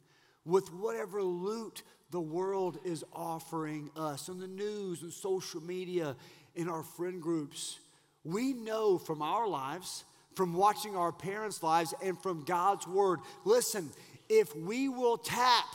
with 0.44 0.74
whatever 0.74 1.22
loot 1.22 1.84
the 2.10 2.20
world 2.20 2.78
is 2.84 3.04
offering 3.12 3.92
us 3.94 4.28
on 4.28 4.40
the 4.40 4.48
news 4.48 5.02
and 5.02 5.12
social 5.12 5.62
media, 5.62 6.16
in 6.56 6.68
our 6.68 6.82
friend 6.82 7.22
groups? 7.22 7.78
We 8.24 8.52
know 8.52 8.98
from 8.98 9.22
our 9.22 9.48
lives, 9.48 10.04
from 10.34 10.54
watching 10.54 10.96
our 10.96 11.12
parents' 11.12 11.62
lives, 11.62 11.94
and 12.02 12.18
from 12.22 12.44
God's 12.44 12.86
word 12.86 13.20
listen, 13.44 13.90
if 14.28 14.54
we 14.56 14.88
will 14.88 15.18
tap 15.18 15.66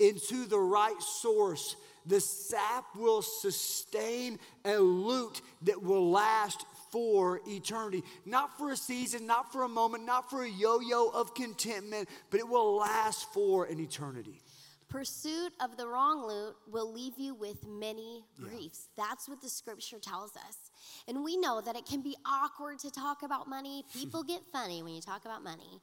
into 0.00 0.44
the 0.46 0.58
right 0.58 1.00
source, 1.00 1.76
the 2.06 2.20
sap 2.20 2.84
will 2.96 3.22
sustain 3.22 4.38
a 4.64 4.76
loot 4.76 5.40
that 5.62 5.82
will 5.82 6.10
last 6.10 6.66
for 6.90 7.40
eternity. 7.48 8.04
Not 8.24 8.56
for 8.58 8.70
a 8.70 8.76
season, 8.76 9.26
not 9.26 9.52
for 9.52 9.64
a 9.64 9.68
moment, 9.68 10.04
not 10.04 10.30
for 10.30 10.44
a 10.44 10.48
yo 10.48 10.80
yo 10.80 11.08
of 11.08 11.34
contentment, 11.34 12.08
but 12.30 12.40
it 12.40 12.48
will 12.48 12.76
last 12.76 13.32
for 13.32 13.64
an 13.64 13.80
eternity. 13.80 14.40
Pursuit 14.94 15.52
of 15.60 15.76
the 15.76 15.88
wrong 15.88 16.24
loot 16.24 16.54
will 16.70 16.92
leave 16.92 17.18
you 17.18 17.34
with 17.34 17.66
many 17.66 18.22
griefs. 18.40 18.90
That's 18.96 19.28
what 19.28 19.40
the 19.42 19.48
scripture 19.48 19.98
tells 19.98 20.36
us. 20.36 20.70
And 21.08 21.24
we 21.24 21.36
know 21.36 21.60
that 21.60 21.74
it 21.74 21.84
can 21.84 22.00
be 22.00 22.14
awkward 22.24 22.78
to 22.78 22.92
talk 22.92 23.24
about 23.24 23.48
money. 23.48 23.84
People 23.92 24.22
get 24.22 24.42
funny 24.52 24.84
when 24.84 24.94
you 24.94 25.00
talk 25.00 25.24
about 25.24 25.42
money. 25.42 25.80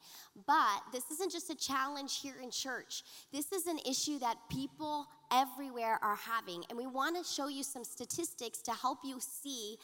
But 0.48 0.84
this 0.94 1.12
isn't 1.12 1.30
just 1.30 1.50
a 1.50 1.56
challenge 1.56 2.22
here 2.22 2.36
in 2.42 2.52
church, 2.52 3.04
this 3.34 3.52
is 3.52 3.68
an 3.68 3.80
issue 3.86 4.18
that 4.20 4.38
people 4.50 5.08
everywhere 5.30 6.00
are 6.02 6.16
having. 6.16 6.64
And 6.70 6.78
we 6.78 6.88
want 6.88 7.18
to 7.18 7.30
show 7.30 7.50
you 7.50 7.64
some 7.64 7.84
statistics 7.84 8.60
to 8.62 8.72
help 8.72 9.00
you 9.04 9.18
see 9.20 9.76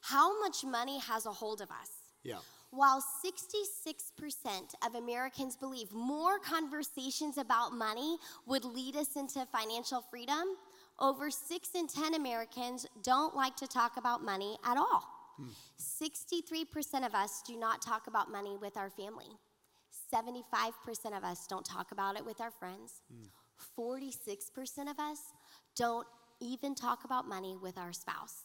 how 0.00 0.40
much 0.40 0.64
money 0.64 1.00
has 1.00 1.26
a 1.26 1.32
hold 1.32 1.60
of 1.60 1.70
us. 1.72 1.90
Yeah. 2.22 2.38
While 2.70 3.02
66% 3.24 4.74
of 4.86 4.94
Americans 4.94 5.56
believe 5.56 5.92
more 5.92 6.38
conversations 6.38 7.38
about 7.38 7.72
money 7.72 8.18
would 8.46 8.64
lead 8.64 8.96
us 8.96 9.16
into 9.16 9.46
financial 9.46 10.02
freedom, 10.10 10.56
over 10.98 11.30
6 11.30 11.68
in 11.74 11.86
10 11.86 12.14
Americans 12.14 12.86
don't 13.02 13.34
like 13.34 13.56
to 13.56 13.66
talk 13.66 13.96
about 13.96 14.22
money 14.24 14.58
at 14.64 14.76
all. 14.76 15.04
63% 15.78 17.06
of 17.06 17.14
us 17.14 17.42
do 17.46 17.58
not 17.58 17.82
talk 17.82 18.06
about 18.06 18.30
money 18.30 18.56
with 18.60 18.76
our 18.76 18.90
family. 18.90 19.28
75% 20.12 21.16
of 21.16 21.24
us 21.24 21.46
don't 21.46 21.64
talk 21.64 21.92
about 21.92 22.16
it 22.16 22.24
with 22.24 22.40
our 22.40 22.50
friends. 22.50 23.02
46% 23.78 24.90
of 24.90 24.98
us 24.98 25.18
don't 25.74 26.06
even 26.40 26.74
talk 26.74 27.04
about 27.04 27.28
money 27.28 27.56
with 27.60 27.76
our 27.78 27.92
spouse. 27.92 28.36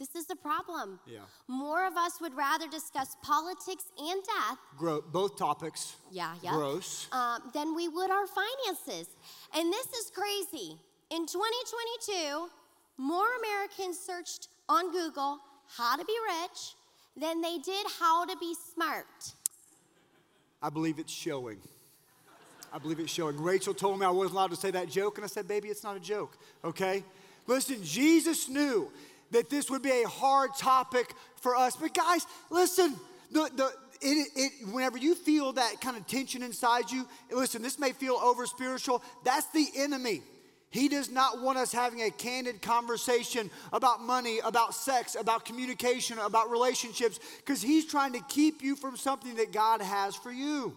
This 0.00 0.14
is 0.16 0.24
the 0.24 0.34
problem. 0.34 0.98
Yeah. 1.06 1.18
More 1.46 1.86
of 1.86 1.94
us 1.98 2.22
would 2.22 2.34
rather 2.34 2.66
discuss 2.66 3.16
politics 3.22 3.84
and 3.98 4.22
death 4.24 4.58
Gro- 4.78 5.02
both 5.02 5.36
topics. 5.36 5.96
yeah, 6.10 6.34
yeah. 6.42 6.52
Gross. 6.52 7.06
Um, 7.12 7.42
than 7.52 7.74
we 7.76 7.86
would 7.86 8.10
our 8.10 8.26
finances. 8.26 9.08
And 9.54 9.70
this 9.70 9.86
is 9.88 10.10
crazy. 10.10 10.78
In 11.10 11.26
2022, 11.26 12.48
more 12.96 13.26
Americans 13.44 13.98
searched 13.98 14.48
on 14.70 14.90
Google 14.90 15.38
how 15.76 15.96
to 15.96 16.04
be 16.04 16.16
rich 16.42 16.72
than 17.14 17.42
they 17.42 17.58
did 17.58 17.86
how 17.98 18.24
to 18.24 18.34
be 18.38 18.54
smart. 18.74 19.34
I 20.62 20.70
believe 20.70 20.98
it's 20.98 21.12
showing. 21.12 21.58
I 22.72 22.78
believe 22.78 23.00
it's 23.00 23.12
showing. 23.12 23.36
Rachel 23.38 23.74
told 23.74 24.00
me 24.00 24.06
I 24.06 24.10
wasn't 24.10 24.36
allowed 24.36 24.50
to 24.52 24.56
say 24.56 24.70
that 24.70 24.88
joke, 24.88 25.18
and 25.18 25.24
I 25.24 25.28
said, 25.28 25.46
baby, 25.46 25.68
it's 25.68 25.84
not 25.84 25.96
a 25.96 26.00
joke, 26.00 26.38
okay? 26.64 27.04
Listen, 27.46 27.82
Jesus 27.82 28.48
knew 28.48 28.90
that 29.30 29.50
this 29.50 29.70
would 29.70 29.82
be 29.82 30.02
a 30.02 30.08
hard 30.08 30.54
topic 30.56 31.14
for 31.36 31.56
us. 31.56 31.76
But 31.76 31.94
guys, 31.94 32.26
listen, 32.50 32.96
the, 33.30 33.50
the, 33.54 33.72
it, 34.02 34.28
it, 34.36 34.68
whenever 34.72 34.98
you 34.98 35.14
feel 35.14 35.52
that 35.52 35.80
kind 35.80 35.96
of 35.96 36.06
tension 36.06 36.42
inside 36.42 36.90
you, 36.90 37.06
listen, 37.30 37.62
this 37.62 37.78
may 37.78 37.92
feel 37.92 38.14
over 38.14 38.46
spiritual, 38.46 39.02
that's 39.24 39.46
the 39.46 39.66
enemy. 39.76 40.22
He 40.70 40.88
does 40.88 41.10
not 41.10 41.42
want 41.42 41.58
us 41.58 41.72
having 41.72 42.02
a 42.02 42.10
candid 42.10 42.62
conversation 42.62 43.50
about 43.72 44.00
money, 44.00 44.38
about 44.44 44.72
sex, 44.72 45.16
about 45.16 45.44
communication, 45.44 46.18
about 46.20 46.50
relationships, 46.50 47.18
because 47.38 47.60
he's 47.60 47.86
trying 47.86 48.12
to 48.12 48.20
keep 48.28 48.62
you 48.62 48.76
from 48.76 48.96
something 48.96 49.34
that 49.34 49.52
God 49.52 49.82
has 49.82 50.14
for 50.14 50.30
you. 50.30 50.76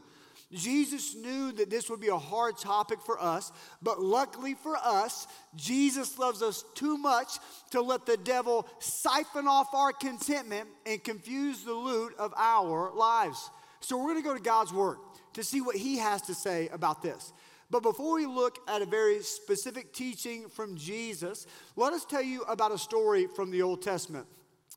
Jesus 0.51 1.15
knew 1.15 1.51
that 1.53 1.69
this 1.69 1.89
would 1.89 1.99
be 1.99 2.09
a 2.09 2.17
hard 2.17 2.57
topic 2.57 2.99
for 3.05 3.19
us, 3.19 3.51
but 3.81 3.99
luckily 3.99 4.53
for 4.53 4.75
us, 4.77 5.27
Jesus 5.55 6.19
loves 6.19 6.41
us 6.41 6.63
too 6.75 6.97
much 6.97 7.39
to 7.71 7.81
let 7.81 8.05
the 8.05 8.17
devil 8.17 8.67
siphon 8.79 9.47
off 9.47 9.73
our 9.73 9.91
contentment 9.93 10.69
and 10.85 11.03
confuse 11.03 11.63
the 11.63 11.73
loot 11.73 12.13
of 12.19 12.33
our 12.37 12.91
lives. 12.93 13.49
So 13.79 13.97
we're 13.97 14.13
going 14.13 14.23
to 14.23 14.29
go 14.29 14.35
to 14.35 14.41
God's 14.41 14.71
Word 14.71 14.97
to 15.33 15.43
see 15.43 15.61
what 15.61 15.75
He 15.75 15.97
has 15.97 16.21
to 16.23 16.35
say 16.35 16.69
about 16.69 17.01
this. 17.01 17.33
But 17.71 17.81
before 17.81 18.13
we 18.15 18.27
look 18.27 18.59
at 18.67 18.83
a 18.83 18.85
very 18.85 19.21
specific 19.23 19.93
teaching 19.93 20.47
from 20.47 20.77
Jesus, 20.77 21.47
let 21.75 21.93
us 21.93 22.05
tell 22.05 22.21
you 22.21 22.43
about 22.43 22.71
a 22.71 22.77
story 22.77 23.25
from 23.25 23.49
the 23.49 23.63
Old 23.63 23.81
Testament. 23.81 24.27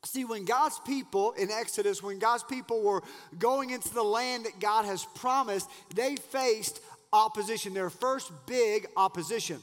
See, 0.07 0.25
when 0.25 0.45
God's 0.45 0.81
people 0.87 1.33
in 1.33 1.51
Exodus, 1.51 2.03
when 2.03 2.19
God's 2.19 2.45
people 2.45 2.81
were 2.83 3.03
going 3.39 3.71
into 3.71 3.93
the 3.93 4.03
land 4.03 4.47
that 4.47 4.61
God 4.61 4.85
has 4.85 5.05
promised, 5.17 5.69
they 5.95 6.17
faced 6.17 6.81
opposition, 7.13 7.75
their 7.75 7.91
first 7.91 8.31
big 8.47 8.87
opposition. 8.97 9.61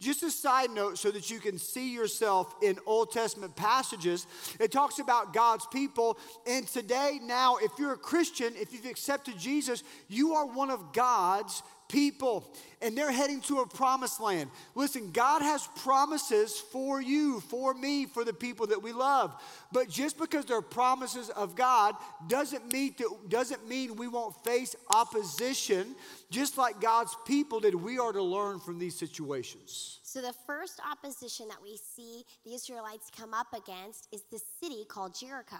Just 0.00 0.24
a 0.24 0.30
side 0.30 0.70
note 0.70 0.98
so 0.98 1.12
that 1.12 1.30
you 1.30 1.38
can 1.38 1.58
see 1.58 1.92
yourself 1.94 2.52
in 2.60 2.76
Old 2.86 3.12
Testament 3.12 3.54
passages, 3.54 4.26
it 4.58 4.72
talks 4.72 4.98
about 4.98 5.32
God's 5.32 5.66
people. 5.66 6.18
And 6.44 6.66
today, 6.66 7.20
now, 7.22 7.58
if 7.58 7.70
you're 7.78 7.92
a 7.92 7.98
Christian, 7.98 8.54
if 8.56 8.72
you've 8.72 8.86
accepted 8.86 9.38
Jesus, 9.38 9.84
you 10.08 10.32
are 10.32 10.46
one 10.46 10.70
of 10.70 10.92
God's 10.92 11.62
people 11.92 12.52
and 12.82 12.98
they're 12.98 13.12
heading 13.12 13.40
to 13.42 13.60
a 13.60 13.66
promised 13.66 14.20
land. 14.20 14.50
Listen, 14.74 15.12
God 15.12 15.40
has 15.40 15.68
promises 15.76 16.58
for 16.58 17.00
you, 17.00 17.40
for 17.40 17.72
me, 17.74 18.06
for 18.06 18.24
the 18.24 18.32
people 18.32 18.66
that 18.66 18.82
we 18.82 18.92
love. 18.92 19.32
But 19.70 19.88
just 19.88 20.18
because 20.18 20.44
they're 20.44 20.60
promises 20.60 21.30
of 21.30 21.54
God 21.54 21.94
doesn't 22.26 22.72
mean 22.72 22.94
that, 22.98 23.08
doesn't 23.28 23.68
mean 23.68 23.94
we 23.96 24.08
won't 24.08 24.34
face 24.44 24.74
opposition. 24.92 25.94
Just 26.30 26.58
like 26.58 26.80
God's 26.80 27.16
people 27.24 27.60
did, 27.60 27.74
we 27.74 27.98
are 27.98 28.12
to 28.12 28.22
learn 28.22 28.58
from 28.58 28.78
these 28.78 28.98
situations. 28.98 30.00
So, 30.02 30.20
the 30.20 30.34
first 30.46 30.78
opposition 30.90 31.48
that 31.48 31.62
we 31.62 31.78
see 31.78 32.24
the 32.44 32.52
Israelites 32.52 33.10
come 33.16 33.32
up 33.32 33.46
against 33.54 34.08
is 34.12 34.22
the 34.30 34.40
city 34.60 34.84
called 34.86 35.18
Jericho. 35.18 35.56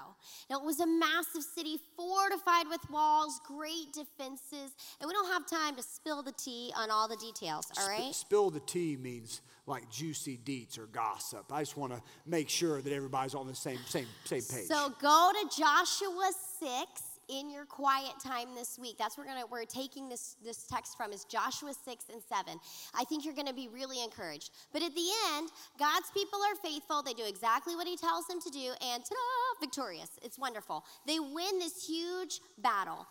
Now, 0.51 0.61
it 0.61 0.65
was 0.67 0.81
a 0.81 0.87
massive 0.87 1.43
city 1.43 1.79
fortified 1.97 2.69
with 2.69 2.81
walls, 2.91 3.41
great 3.47 3.95
defenses, 3.95 4.75
and 5.01 5.09
we 5.09 5.15
don't 5.15 5.33
have 5.33 5.49
time 5.49 5.75
to 5.77 5.83
spill 5.83 6.22
the 6.23 6.33
tea 6.33 6.73
on 6.77 6.91
all 6.91 7.09
the 7.09 7.17
details, 7.17 7.67
all 7.79 7.89
right? 7.89 8.15
Sp- 8.15 8.27
spill 8.27 8.51
the 8.51 8.61
tea 8.61 8.97
means 8.97 9.41
like 9.67 9.91
juicy 9.91 10.39
deets 10.45 10.79
or 10.79 10.87
gossip. 10.87 11.53
I 11.53 11.61
just 11.61 11.77
want 11.77 11.93
to 11.93 12.03
make 12.27 12.49
sure 12.49 12.81
that 12.81 12.93
everybody's 12.93 13.35
on 13.35 13.47
the 13.47 13.55
same 13.55 13.79
same 13.87 14.07
same 14.25 14.43
page. 14.43 14.67
So, 14.67 14.93
go 15.01 15.31
to 15.33 15.57
Joshua 15.57 16.31
6 16.61 17.13
in 17.29 17.51
your 17.51 17.65
quiet 17.65 18.13
time 18.23 18.49
this 18.55 18.79
week. 18.79 18.97
That's 18.99 19.17
where 19.17 19.27
we're 19.27 19.35
gonna 19.35 19.47
we're 19.47 19.65
taking 19.65 20.09
this 20.09 20.37
this 20.45 20.67
text 20.67 20.97
from 20.97 21.13
is 21.13 21.25
Joshua 21.25 21.73
6 21.73 22.05
and 22.13 22.23
7. 22.23 22.59
I 22.95 23.05
think 23.05 23.25
you're 23.25 23.35
gonna 23.35 23.53
be 23.53 23.69
really 23.69 24.03
encouraged. 24.03 24.51
But 24.73 24.83
at 24.83 24.95
the 24.95 25.09
end, 25.35 25.51
God's 25.79 26.11
people 26.13 26.41
are 26.41 26.57
faithful. 26.57 27.03
They 27.03 27.15
do 27.15 27.25
exactly 27.27 27.77
what 27.77 27.87
he 27.87 27.97
tells 27.97 28.27
them 28.27 28.41
to 28.41 28.51
do, 28.51 28.73
and 28.81 29.05
ta-da, 29.05 29.61
victorious. 29.61 30.11
It's 30.23 30.39
wonderful. 30.39 30.85
They 31.07 31.21
win 31.21 31.59
this 31.59 31.87
huge 31.87 32.41
battle. 32.59 33.07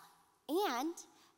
And 0.50 0.94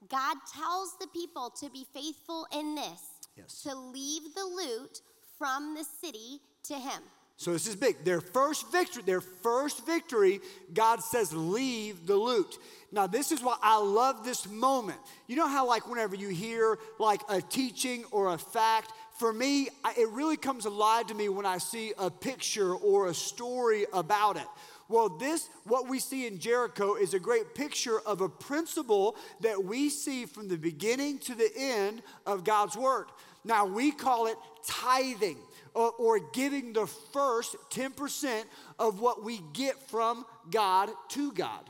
God 0.10 0.38
tells 0.54 0.98
the 1.00 1.08
people 1.08 1.52
to 1.60 1.70
be 1.70 1.86
faithful 1.94 2.48
in 2.54 2.76
this. 2.76 3.02
Yes. 3.36 3.64
To 3.64 3.76
leave 3.76 4.36
the 4.36 4.46
loot 4.46 5.02
from 5.38 5.76
the 5.76 5.84
city 5.84 6.40
to 6.66 6.76
him. 6.76 7.02
So 7.36 7.52
this 7.52 7.68
is 7.68 7.76
big. 7.76 8.06
Their 8.06 8.22
first 8.22 8.72
victory, 8.72 9.04
their 9.04 9.20
first 9.20 9.86
victory, 9.86 10.40
God 10.74 11.02
says, 11.02 11.34
leave 11.34 12.06
the 12.06 12.16
loot. 12.16 12.58
Now, 12.92 13.08
this 13.08 13.32
is 13.32 13.42
why 13.42 13.58
I 13.62 13.80
love 13.80 14.24
this 14.24 14.48
moment. 14.48 15.00
You 15.28 15.36
know 15.36 15.48
how, 15.48 15.68
like, 15.68 15.90
whenever 15.90 16.16
you 16.16 16.30
hear 16.30 16.78
like 17.00 17.22
a 17.30 17.42
teaching 17.42 18.06
or 18.12 18.34
a 18.34 18.38
fact, 18.38 18.92
for 19.18 19.34
me, 19.34 19.70
I, 19.84 19.94
it 19.98 20.10
really 20.10 20.38
comes 20.38 20.66
alive 20.66 21.08
to 21.08 21.16
me 21.16 21.28
when 21.28 21.46
I 21.46 21.58
see 21.58 21.94
a 21.98 22.12
picture 22.12 22.76
or 22.76 23.08
a 23.08 23.14
story 23.14 23.88
about 23.94 24.38
it. 24.38 24.48
Well, 24.94 25.10
this, 25.10 25.50
what 25.64 25.90
we 25.90 25.98
see 25.98 26.28
in 26.28 26.38
Jericho, 26.38 26.94
is 26.94 27.16
a 27.16 27.20
great 27.20 27.56
picture 27.56 28.00
of 28.02 28.22
a 28.22 28.30
principle 28.30 29.16
that 29.42 29.64
we 29.64 29.90
see 29.90 30.28
from 30.28 30.48
the 30.48 30.56
beginning 30.56 31.18
to 31.22 31.34
the 31.34 31.50
end 31.58 32.04
of 32.28 32.44
God's 32.44 32.78
Word. 32.78 33.08
Now, 33.44 33.66
we 33.66 33.92
call 33.92 34.28
it 34.28 34.36
tithing 34.68 35.40
or, 35.74 35.94
or 35.94 36.20
giving 36.32 36.74
the 36.74 36.86
first 37.12 37.56
10% 37.72 38.44
of 38.78 39.00
what 39.00 39.24
we 39.24 39.42
get 39.54 39.82
from 39.90 40.28
God 40.52 40.92
to 41.10 41.32
God. 41.32 41.68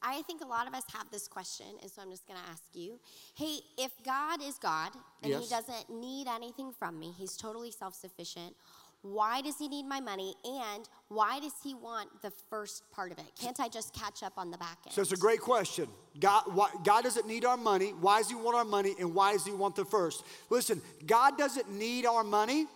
I 0.00 0.22
think 0.22 0.40
a 0.40 0.46
lot 0.46 0.68
of 0.68 0.72
us 0.72 0.84
have 0.92 1.10
this 1.10 1.26
question, 1.26 1.66
and 1.82 1.90
so 1.90 2.02
I'm 2.02 2.10
just 2.10 2.28
going 2.28 2.38
to 2.38 2.50
ask 2.52 2.62
you. 2.72 3.00
Hey, 3.34 3.58
if 3.78 3.90
God 4.04 4.40
is 4.40 4.58
God 4.58 4.92
and 5.24 5.32
Yes. 5.32 5.42
He 5.42 5.48
doesn't 5.48 5.90
need 5.90 6.28
anything 6.28 6.70
from 6.78 7.00
me, 7.00 7.12
He's 7.18 7.36
totally 7.36 7.72
self 7.72 7.96
sufficient, 7.96 8.54
why 9.02 9.40
does 9.40 9.56
He 9.58 9.68
need 9.68 9.84
my 9.84 10.00
money? 10.00 10.34
And 10.44 10.88
why 11.08 11.40
does 11.40 11.54
He 11.62 11.74
want 11.74 12.08
the 12.22 12.30
first 12.50 12.90
part 12.92 13.12
of 13.12 13.18
it? 13.18 13.24
Can't 13.40 13.58
I 13.60 13.68
just 13.68 13.94
catch 13.94 14.22
up 14.22 14.34
on 14.36 14.50
the 14.50 14.58
back 14.58 14.78
end? 14.84 14.94
So 14.94 15.00
it's 15.00 15.12
a 15.12 15.16
great 15.16 15.40
question. 15.40 15.88
God, 16.18 16.42
why, 16.52 16.70
God 16.84 17.04
doesn't 17.04 17.26
need 17.26 17.44
our 17.44 17.56
money. 17.56 17.94
Why 18.00 18.18
does 18.18 18.28
He 18.28 18.34
want 18.34 18.56
our 18.56 18.64
money? 18.64 18.94
And 18.98 19.14
why 19.14 19.32
does 19.32 19.44
He 19.44 19.52
want 19.52 19.76
the 19.76 19.84
first? 19.84 20.24
Listen, 20.50 20.82
God 21.06 21.38
doesn't 21.38 21.70
need 21.72 22.04
our 22.04 22.24
money, 22.24 22.66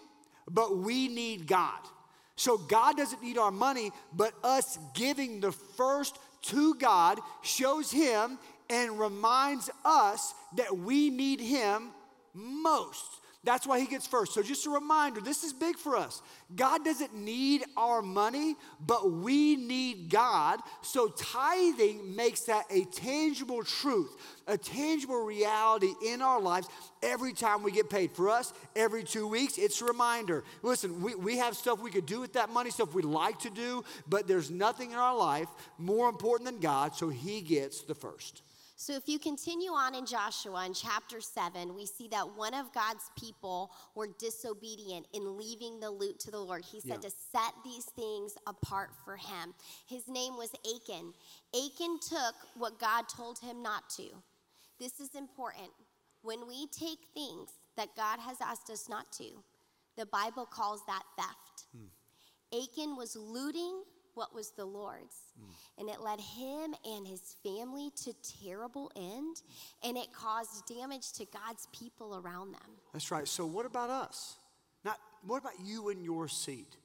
but 0.50 0.78
we 0.78 1.08
need 1.08 1.46
God. 1.46 1.80
So 2.36 2.56
God 2.58 2.96
doesn't 2.96 3.22
need 3.22 3.38
our 3.38 3.52
money, 3.52 3.92
but 4.12 4.32
us 4.42 4.78
giving 4.94 5.40
the 5.40 5.52
first 5.52 6.18
to 6.42 6.74
God 6.74 7.20
shows 7.42 7.90
Him 7.90 8.38
and 8.70 8.98
reminds 8.98 9.70
us 9.84 10.34
that 10.56 10.76
we 10.76 11.10
need 11.10 11.40
Him 11.40 11.90
most. 12.32 13.20
That's 13.44 13.66
why 13.66 13.78
he 13.78 13.86
gets 13.86 14.06
first. 14.06 14.32
So, 14.32 14.42
just 14.42 14.66
a 14.66 14.70
reminder 14.70 15.20
this 15.20 15.44
is 15.44 15.52
big 15.52 15.76
for 15.76 15.96
us. 15.96 16.22
God 16.56 16.84
doesn't 16.84 17.14
need 17.14 17.62
our 17.76 18.00
money, 18.00 18.56
but 18.84 19.12
we 19.12 19.56
need 19.56 20.08
God. 20.08 20.60
So, 20.82 21.08
tithing 21.08 22.16
makes 22.16 22.42
that 22.42 22.64
a 22.70 22.84
tangible 22.84 23.62
truth, 23.62 24.16
a 24.46 24.56
tangible 24.56 25.22
reality 25.22 25.92
in 26.06 26.22
our 26.22 26.40
lives 26.40 26.68
every 27.02 27.34
time 27.34 27.62
we 27.62 27.70
get 27.70 27.90
paid. 27.90 28.12
For 28.12 28.30
us, 28.30 28.54
every 28.74 29.04
two 29.04 29.28
weeks, 29.28 29.58
it's 29.58 29.80
a 29.82 29.84
reminder. 29.84 30.42
Listen, 30.62 31.02
we, 31.02 31.14
we 31.14 31.36
have 31.36 31.54
stuff 31.54 31.80
we 31.80 31.90
could 31.90 32.06
do 32.06 32.20
with 32.20 32.32
that 32.32 32.48
money, 32.48 32.70
stuff 32.70 32.94
we'd 32.94 33.04
like 33.04 33.40
to 33.40 33.50
do, 33.50 33.84
but 34.08 34.26
there's 34.26 34.50
nothing 34.50 34.92
in 34.92 34.96
our 34.96 35.16
life 35.16 35.48
more 35.76 36.08
important 36.08 36.46
than 36.46 36.60
God, 36.60 36.96
so 36.96 37.10
he 37.10 37.42
gets 37.42 37.82
the 37.82 37.94
first. 37.94 38.42
So, 38.76 38.92
if 38.94 39.08
you 39.08 39.20
continue 39.20 39.70
on 39.70 39.94
in 39.94 40.04
Joshua 40.04 40.66
in 40.66 40.74
chapter 40.74 41.20
7, 41.20 41.74
we 41.76 41.86
see 41.86 42.08
that 42.08 42.36
one 42.36 42.54
of 42.54 42.72
God's 42.72 43.08
people 43.16 43.70
were 43.94 44.08
disobedient 44.18 45.06
in 45.12 45.38
leaving 45.38 45.78
the 45.78 45.90
loot 45.90 46.18
to 46.20 46.30
the 46.32 46.40
Lord. 46.40 46.64
He 46.64 46.80
said 46.80 46.98
Yeah. 47.02 47.08
to 47.08 47.10
set 47.10 47.54
these 47.62 47.84
things 47.84 48.34
apart 48.48 48.90
for 49.04 49.16
him. 49.16 49.54
His 49.86 50.08
name 50.08 50.36
was 50.36 50.50
Achan. 50.66 51.14
Achan 51.54 52.00
took 52.00 52.34
what 52.54 52.78
God 52.80 53.08
told 53.08 53.38
him 53.38 53.62
not 53.62 53.88
to. 53.90 54.10
This 54.80 54.98
is 54.98 55.14
important. 55.14 55.70
When 56.22 56.46
we 56.48 56.66
take 56.66 56.98
things 57.14 57.50
that 57.76 57.94
God 57.94 58.18
has 58.18 58.40
asked 58.40 58.70
us 58.70 58.88
not 58.88 59.12
to, 59.12 59.44
the 59.96 60.06
Bible 60.06 60.46
calls 60.46 60.84
that 60.86 61.04
theft. 61.16 61.66
Hmm. 61.72 61.86
Achan 62.52 62.96
was 62.96 63.14
looting 63.14 63.84
what 64.14 64.34
was 64.34 64.50
the 64.50 64.64
Lord's. 64.64 65.16
Mm. 65.38 65.80
And 65.80 65.88
it 65.88 66.00
led 66.00 66.20
him 66.20 66.74
and 66.84 67.06
his 67.06 67.36
family 67.42 67.90
to 68.04 68.12
terrible 68.42 68.90
end, 68.96 69.42
and 69.82 69.96
it 69.96 70.12
caused 70.12 70.66
damage 70.66 71.12
to 71.14 71.26
God's 71.26 71.68
people 71.72 72.16
around 72.16 72.52
them. 72.52 72.70
That's 72.92 73.10
right. 73.10 73.26
So, 73.26 73.46
what 73.46 73.66
about 73.66 73.90
us? 73.90 74.36
Not, 74.84 74.98
what 75.26 75.38
about 75.38 75.54
you 75.64 75.88
in 75.88 76.02
your 76.02 76.28
seat? 76.28 76.76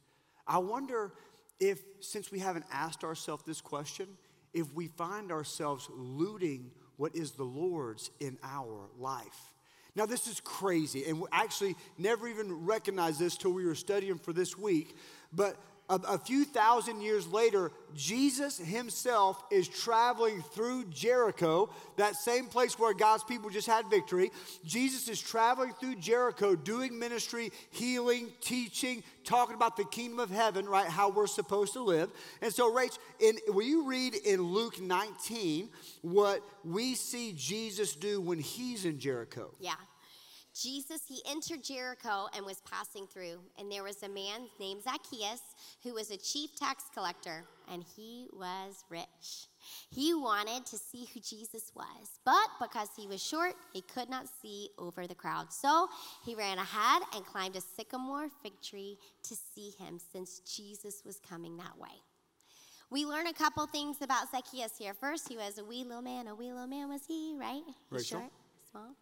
I 0.48 0.57
wonder 0.57 1.12
if, 1.59 1.79
since 2.00 2.31
we 2.31 2.39
haven't 2.39 2.65
asked 2.71 3.03
ourselves 3.03 3.43
this 3.45 3.62
question, 3.62 4.07
if 4.53 4.74
we 4.74 4.88
find 4.88 5.31
ourselves 5.31 5.88
looting 5.95 6.71
what 6.98 7.15
is 7.15 7.31
the 7.31 7.43
Lord's 7.43 8.09
in 8.19 8.38
our 8.43 8.89
life. 8.98 9.53
Now, 9.95 10.05
this 10.05 10.27
is 10.27 10.39
crazy, 10.39 11.05
and 11.05 11.19
we 11.19 11.27
actually 11.31 11.75
never 11.98 12.27
even 12.27 12.65
recognized 12.65 13.19
this 13.19 13.38
till 13.38 13.51
we 13.51 13.65
were 13.65 13.75
studying 13.75 14.17
for 14.17 14.33
this 14.33 14.57
week. 14.57 14.95
But 15.33 15.57
a, 15.89 15.96
a, 16.08 16.17
few 16.17 16.46
thousand 16.46 17.01
years 17.01 17.27
later, 17.27 17.72
Jesus 17.96 18.58
himself 18.58 19.43
is 19.51 19.67
traveling 19.67 20.41
through 20.41 20.86
Jericho, 20.86 21.69
that 21.98 22.15
same 22.15 22.46
place 22.46 22.77
where 22.77 22.93
God's 22.93 23.24
people 23.24 23.50
just 23.50 23.67
had 23.67 23.89
victory. 23.89 24.31
Jesus 24.63 25.10
is 25.10 25.19
traveling 25.19 25.74
through 25.74 25.96
Jericho, 25.96 26.55
doing 26.55 26.98
ministry, 26.98 27.51
healing, 27.72 28.29
teaching, 28.39 29.03
talking 29.24 29.55
about 29.55 29.77
the 29.77 29.86
kingdom 29.86 30.19
of 30.19 30.29
heaven, 30.29 30.67
right? 30.67 30.88
How 30.88 31.10
we're 31.10 31.27
supposed 31.27 31.74
to 31.74 31.81
live. 31.81 32.12
And 32.41 32.53
so, 32.53 32.72
Rach, 32.72 32.98
in, 33.19 33.38
will 33.48 33.65
you 33.65 33.88
read 33.88 34.13
in 34.13 34.41
Luke 34.43 34.79
19 34.79 35.69
what 36.01 36.43
we 36.63 36.93
see 36.93 37.34
Jesus 37.36 37.96
do 37.96 38.22
when 38.22 38.39
he's 38.39 38.86
in 38.86 39.00
Jericho? 39.00 39.51
Yeah. 39.60 39.74
Jesus, 40.62 41.01
he 41.08 41.22
entered 41.30 41.63
Jericho 41.63 42.28
and 42.36 42.46
was 42.46 42.62
passing 42.70 43.08
through, 43.08 43.39
and 43.58 43.72
there 43.72 43.84
was 43.84 44.04
a 44.04 44.10
man 44.10 44.48
named 44.60 44.84
Zacchaeus 44.84 45.42
who 45.84 45.94
was 45.94 46.12
a 46.12 46.18
chief 46.18 46.56
tax 46.56 46.86
collector, 46.94 47.46
and 47.72 47.84
he 47.96 48.28
was 48.34 48.84
rich. 48.89 49.48
He 49.89 50.13
wanted 50.13 50.66
to 50.66 50.78
see 50.78 51.08
who 51.13 51.20
Jesus 51.20 51.72
was, 51.75 52.20
but 52.25 52.48
because 52.62 52.89
he 52.98 53.08
was 53.08 53.24
short, 53.24 53.54
he 53.74 53.82
could 53.82 54.10
not 54.10 54.28
see 54.42 54.70
over 54.78 55.08
the 55.08 55.16
crowd. 55.16 55.54
So 55.54 55.88
he 56.25 56.36
ran 56.36 56.58
ahead 56.58 57.04
and 57.16 57.25
climbed 57.25 57.56
a 57.56 57.62
sycamore 57.62 58.30
fig 58.44 58.54
tree 58.62 58.98
to 59.24 59.36
see 59.36 59.72
him, 59.80 60.00
since 60.12 60.39
Jesus 60.39 61.04
was 61.06 61.20
coming 61.28 61.56
that 61.58 61.78
way. 61.78 62.01
We 62.89 63.06
learn 63.06 63.28
a 63.28 63.34
couple 63.34 63.66
things 63.68 63.98
about 64.01 64.32
Zacchaeus 64.32 64.74
here. 64.78 64.96
First, 64.96 65.30
he 65.30 65.38
was 65.38 65.60
a 65.60 65.63
wee 65.63 65.84
little 65.84 66.01
man. 66.01 66.28
A 66.28 66.34
wee 66.34 66.51
little 66.51 66.68
man 66.68 66.89
was 66.89 67.06
he, 67.08 67.36
right? 67.39 67.62
Rachel? 67.92 68.20
Short 68.22 68.32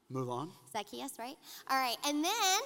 Move 0.10 0.30
on. 0.30 0.52
Zacchaeus, 0.72 1.20
right? 1.20 1.36
All 1.70 1.78
right, 1.78 1.98
and 2.06 2.24
then 2.24 2.60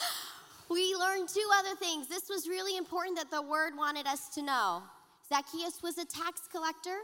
we 0.70 0.94
learned 0.94 1.28
two 1.28 1.48
other 1.58 1.74
things. 1.76 2.08
This 2.08 2.28
was 2.28 2.48
really 2.48 2.76
important 2.76 3.16
that 3.16 3.30
the 3.30 3.42
word 3.42 3.76
wanted 3.76 4.06
us 4.06 4.28
to 4.30 4.42
know. 4.42 4.82
Zacchaeus 5.28 5.82
was 5.82 5.98
a 5.98 6.04
tax 6.04 6.42
collector 6.50 6.98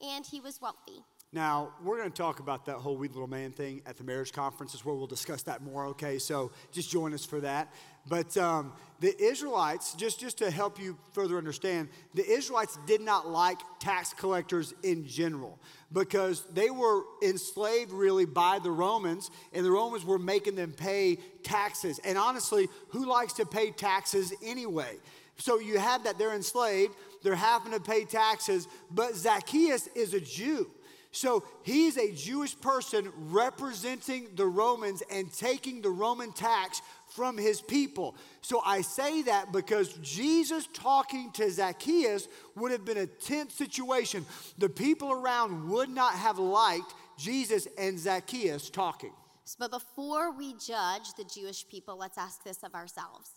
and 0.00 0.24
he 0.24 0.40
was 0.40 0.60
wealthy. 0.60 1.04
Now, 1.30 1.74
we're 1.84 1.98
going 1.98 2.10
to 2.10 2.16
talk 2.16 2.40
about 2.40 2.64
that 2.66 2.76
whole 2.76 2.96
wee 2.96 3.08
little 3.08 3.26
man 3.26 3.52
thing 3.52 3.82
at 3.84 3.98
the 3.98 4.04
marriage 4.04 4.32
conference, 4.32 4.74
is 4.74 4.82
where 4.82 4.94
we'll 4.94 5.06
discuss 5.06 5.42
that 5.42 5.62
more, 5.62 5.86
okay? 5.88 6.18
So 6.18 6.52
just 6.72 6.90
join 6.90 7.12
us 7.12 7.24
for 7.26 7.40
that. 7.40 7.70
But 8.08 8.36
um, 8.36 8.72
the 9.00 9.14
Israelites, 9.22 9.94
just, 9.94 10.18
just 10.18 10.38
to 10.38 10.50
help 10.50 10.80
you 10.80 10.96
further 11.12 11.38
understand, 11.38 11.88
the 12.14 12.28
Israelites 12.28 12.78
did 12.86 13.00
not 13.00 13.28
like 13.28 13.58
tax 13.78 14.12
collectors 14.12 14.74
in 14.82 15.06
general 15.06 15.58
because 15.92 16.44
they 16.52 16.70
were 16.70 17.02
enslaved 17.22 17.92
really 17.92 18.26
by 18.26 18.58
the 18.58 18.70
Romans, 18.70 19.30
and 19.52 19.64
the 19.64 19.70
Romans 19.70 20.04
were 20.04 20.18
making 20.18 20.56
them 20.56 20.72
pay 20.72 21.18
taxes. 21.42 22.00
And 22.04 22.18
honestly, 22.18 22.68
who 22.88 23.06
likes 23.06 23.34
to 23.34 23.46
pay 23.46 23.70
taxes 23.70 24.32
anyway? 24.44 24.96
So 25.36 25.60
you 25.60 25.78
have 25.78 26.04
that, 26.04 26.18
they're 26.18 26.34
enslaved, 26.34 26.94
they're 27.22 27.36
having 27.36 27.72
to 27.72 27.80
pay 27.80 28.04
taxes, 28.04 28.66
but 28.90 29.14
Zacchaeus 29.14 29.86
is 29.94 30.12
a 30.14 30.20
Jew. 30.20 30.68
So 31.10 31.44
he's 31.62 31.96
a 31.96 32.12
Jewish 32.12 32.58
person 32.60 33.10
representing 33.16 34.28
the 34.34 34.46
Romans 34.46 35.02
and 35.10 35.32
taking 35.32 35.80
the 35.80 35.90
Roman 35.90 36.32
tax 36.32 36.82
from 37.08 37.38
his 37.38 37.62
people. 37.62 38.14
So 38.42 38.60
I 38.64 38.82
say 38.82 39.22
that 39.22 39.50
because 39.50 39.94
Jesus 40.02 40.68
talking 40.74 41.32
to 41.32 41.50
Zacchaeus 41.50 42.28
would 42.56 42.72
have 42.72 42.84
been 42.84 42.98
a 42.98 43.06
tense 43.06 43.54
situation. 43.54 44.26
The 44.58 44.68
people 44.68 45.10
around 45.10 45.70
would 45.70 45.88
not 45.88 46.14
have 46.14 46.38
liked 46.38 46.94
Jesus 47.16 47.66
and 47.78 47.98
Zacchaeus 47.98 48.68
talking. 48.68 49.12
But 49.58 49.70
before 49.70 50.30
we 50.36 50.54
judge 50.54 51.14
the 51.16 51.24
Jewish 51.24 51.66
people, 51.66 51.96
let's 51.96 52.18
ask 52.18 52.44
this 52.44 52.62
of 52.62 52.74
ourselves. 52.74 53.30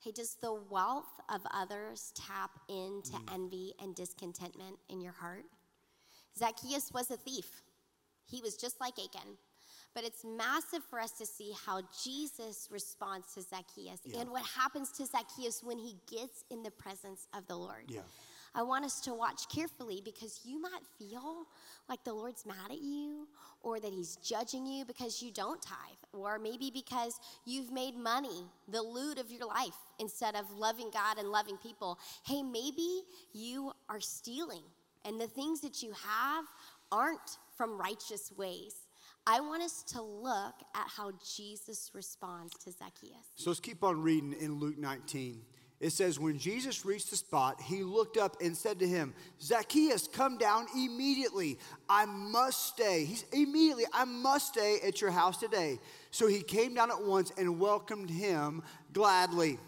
Hey, 0.00 0.12
does 0.12 0.36
the 0.40 0.54
wealth 0.70 1.20
of 1.28 1.40
others 1.52 2.12
tap 2.14 2.50
into 2.68 3.12
mm. 3.12 3.34
envy 3.34 3.74
and 3.80 3.96
discontentment 3.96 4.76
in 4.88 5.00
your 5.00 5.12
heart? 5.12 5.44
Zacchaeus 6.38 6.90
was 6.92 7.10
a 7.10 7.16
thief. 7.16 7.62
He 8.26 8.40
was 8.40 8.56
just 8.56 8.80
like 8.80 8.94
Achan. 8.98 9.36
But 9.94 10.04
it's 10.04 10.24
massive 10.24 10.84
for 10.88 11.00
us 11.00 11.12
to 11.12 11.26
see 11.26 11.52
how 11.66 11.82
Jesus 12.04 12.68
responds 12.70 13.34
to 13.34 13.42
Zacchaeus 13.42 14.00
yeah. 14.04 14.20
and 14.20 14.30
what 14.30 14.44
happens 14.46 14.92
to 14.92 15.06
Zacchaeus 15.06 15.62
when 15.62 15.78
he 15.78 15.96
gets 16.10 16.44
in 16.50 16.62
the 16.62 16.70
presence 16.70 17.26
of 17.34 17.46
the 17.46 17.56
Lord. 17.56 17.84
Yeah. 17.88 18.02
I 18.54 18.62
want 18.62 18.84
us 18.84 19.00
to 19.02 19.14
watch 19.14 19.48
carefully 19.48 20.02
because 20.04 20.40
you 20.44 20.60
might 20.60 20.82
feel 20.98 21.46
like 21.88 22.02
the 22.04 22.12
Lord's 22.12 22.46
mad 22.46 22.70
at 22.70 22.80
you 22.80 23.28
or 23.62 23.78
that 23.80 23.92
he's 23.92 24.16
judging 24.16 24.66
you 24.66 24.84
because 24.84 25.22
you 25.22 25.30
don't 25.30 25.60
tithe 25.60 25.78
or 26.12 26.38
maybe 26.38 26.70
because 26.72 27.18
you've 27.44 27.70
made 27.70 27.96
money 27.96 28.46
the 28.68 28.82
loot 28.82 29.18
of 29.18 29.30
your 29.30 29.46
life 29.46 29.76
instead 29.98 30.34
of 30.34 30.50
loving 30.56 30.90
God 30.92 31.18
and 31.18 31.28
loving 31.30 31.56
people. 31.58 31.98
Hey, 32.26 32.42
maybe 32.42 33.02
you 33.32 33.72
are 33.88 34.00
stealing 34.00 34.62
and 35.04 35.20
the 35.20 35.26
things 35.26 35.60
that 35.60 35.82
you 35.82 35.92
have 35.92 36.44
aren't 36.90 37.38
from 37.56 37.78
righteous 37.78 38.32
ways. 38.36 38.74
I 39.26 39.40
want 39.40 39.62
us 39.62 39.82
to 39.92 40.00
look 40.00 40.54
at 40.74 40.86
how 40.88 41.12
Jesus 41.36 41.90
responds 41.92 42.54
to 42.64 42.72
Zacchaeus. 42.72 43.26
So 43.34 43.50
let's 43.50 43.60
keep 43.60 43.84
on 43.84 44.00
reading 44.00 44.34
in 44.40 44.58
Luke 44.58 44.78
19. 44.78 45.42
It 45.80 45.90
says, 45.90 46.18
When 46.18 46.38
Jesus 46.38 46.84
reached 46.84 47.10
the 47.10 47.16
spot, 47.16 47.60
he 47.60 47.82
looked 47.82 48.16
up 48.16 48.40
and 48.40 48.56
said 48.56 48.80
to 48.80 48.88
him, 48.88 49.14
Zacchaeus, 49.40 50.08
come 50.08 50.38
down 50.38 50.66
immediately. 50.74 51.58
I 51.88 52.04
must 52.04 52.74
stay. 52.74 53.04
He's 53.04 53.24
immediately, 53.32 53.84
I 53.92 54.04
must 54.04 54.48
stay 54.48 54.78
at 54.84 55.00
your 55.00 55.10
house 55.10 55.38
today. 55.38 55.78
So 56.10 56.26
he 56.26 56.42
came 56.42 56.74
down 56.74 56.90
at 56.90 57.02
once 57.02 57.30
and 57.38 57.60
welcomed 57.60 58.10
him 58.10 58.62
gladly. 58.92 59.58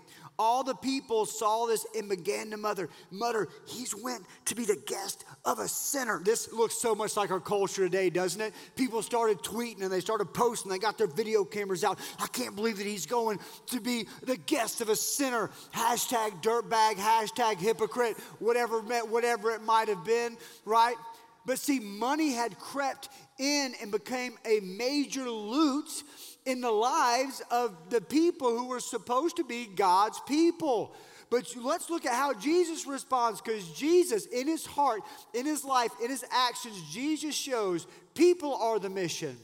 All 0.40 0.64
the 0.64 0.74
people 0.74 1.26
saw 1.26 1.66
this 1.66 1.84
and 1.94 2.08
began 2.08 2.50
to 2.52 2.56
mutter, 2.56 2.88
mutter, 3.10 3.48
he's 3.66 3.94
went 3.94 4.24
to 4.46 4.54
be 4.54 4.64
the 4.64 4.82
guest 4.86 5.26
of 5.44 5.58
a 5.58 5.68
sinner. 5.68 6.22
This 6.24 6.50
looks 6.50 6.76
so 6.76 6.94
much 6.94 7.14
like 7.14 7.30
our 7.30 7.40
culture 7.40 7.82
today, 7.82 8.08
doesn't 8.08 8.40
it? 8.40 8.54
People 8.74 9.02
started 9.02 9.40
tweeting 9.40 9.82
and 9.82 9.92
they 9.92 10.00
started 10.00 10.32
posting. 10.32 10.72
They 10.72 10.78
got 10.78 10.96
their 10.96 11.08
video 11.08 11.44
cameras 11.44 11.84
out. 11.84 11.98
I 12.18 12.26
can't 12.28 12.56
believe 12.56 12.78
that 12.78 12.86
he's 12.86 13.04
going 13.04 13.38
to 13.66 13.80
be 13.82 14.08
the 14.22 14.38
guest 14.38 14.80
of 14.80 14.88
a 14.88 14.96
sinner. 14.96 15.50
Hashtag 15.74 16.42
dirtbag, 16.42 16.94
hashtag 16.94 17.58
hypocrite, 17.58 18.16
whatever, 18.38 18.80
whatever 18.80 19.50
it 19.50 19.62
might 19.62 19.88
have 19.88 20.06
been, 20.06 20.38
right? 20.64 20.96
But 21.44 21.58
see, 21.58 21.80
money 21.80 22.32
had 22.32 22.58
crept 22.58 23.10
in 23.38 23.74
and 23.82 23.92
became 23.92 24.38
a 24.46 24.60
major 24.60 25.28
loot 25.28 26.02
in 26.50 26.60
the 26.60 26.70
lives 26.70 27.42
of 27.50 27.90
the 27.90 28.00
people 28.00 28.56
who 28.56 28.68
were 28.68 28.80
supposed 28.80 29.36
to 29.36 29.44
be 29.44 29.66
God's 29.66 30.20
people. 30.26 30.94
But 31.30 31.54
let's 31.56 31.88
look 31.88 32.04
at 32.06 32.12
how 32.12 32.34
Jesus 32.34 32.86
responds 32.86 33.40
because 33.40 33.68
Jesus, 33.70 34.26
in 34.26 34.48
his 34.48 34.66
heart, 34.66 35.02
in 35.32 35.46
his 35.46 35.64
life, 35.64 35.92
in 36.02 36.10
his 36.10 36.24
actions, 36.32 36.82
Jesus 36.90 37.34
shows 37.34 37.86
people 38.14 38.54
are 38.56 38.80
the 38.80 38.90
mission, 38.90 39.36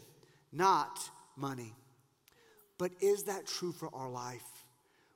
not 0.52 0.98
money. 1.36 1.74
But 2.76 2.90
is 3.00 3.24
that 3.24 3.46
true 3.46 3.72
for 3.72 3.88
our 3.94 4.10
life? 4.10 4.42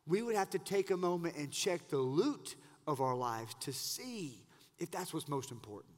We 0.07 0.23
would 0.23 0.37
have 0.37 0.51
to 0.51 0.59
take 0.59 0.91
a 0.91 0.97
moment 0.97 1.37
and 1.37 1.51
check 1.51 1.89
the 1.89 1.99
loot 1.99 2.55
of 2.87 3.01
our 3.01 3.17
lives 3.17 3.55
to 3.61 3.73
see 3.73 4.45
if 4.79 4.91
that's 4.91 5.13
what's 5.13 5.29
most 5.29 5.51
important. 5.51 5.95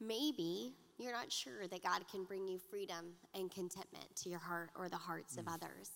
Maybe 0.00 0.72
you're 1.00 1.12
not 1.12 1.32
sure 1.32 1.66
that 1.68 1.82
God 1.82 2.06
can 2.10 2.24
bring 2.24 2.46
you 2.46 2.58
freedom 2.58 3.14
and 3.34 3.50
contentment 3.50 4.06
to 4.22 4.28
your 4.28 4.38
heart 4.38 4.70
or 4.76 4.88
the 4.88 4.96
hearts 4.96 5.36
mm. 5.36 5.40
of 5.40 5.48
others. 5.48 5.90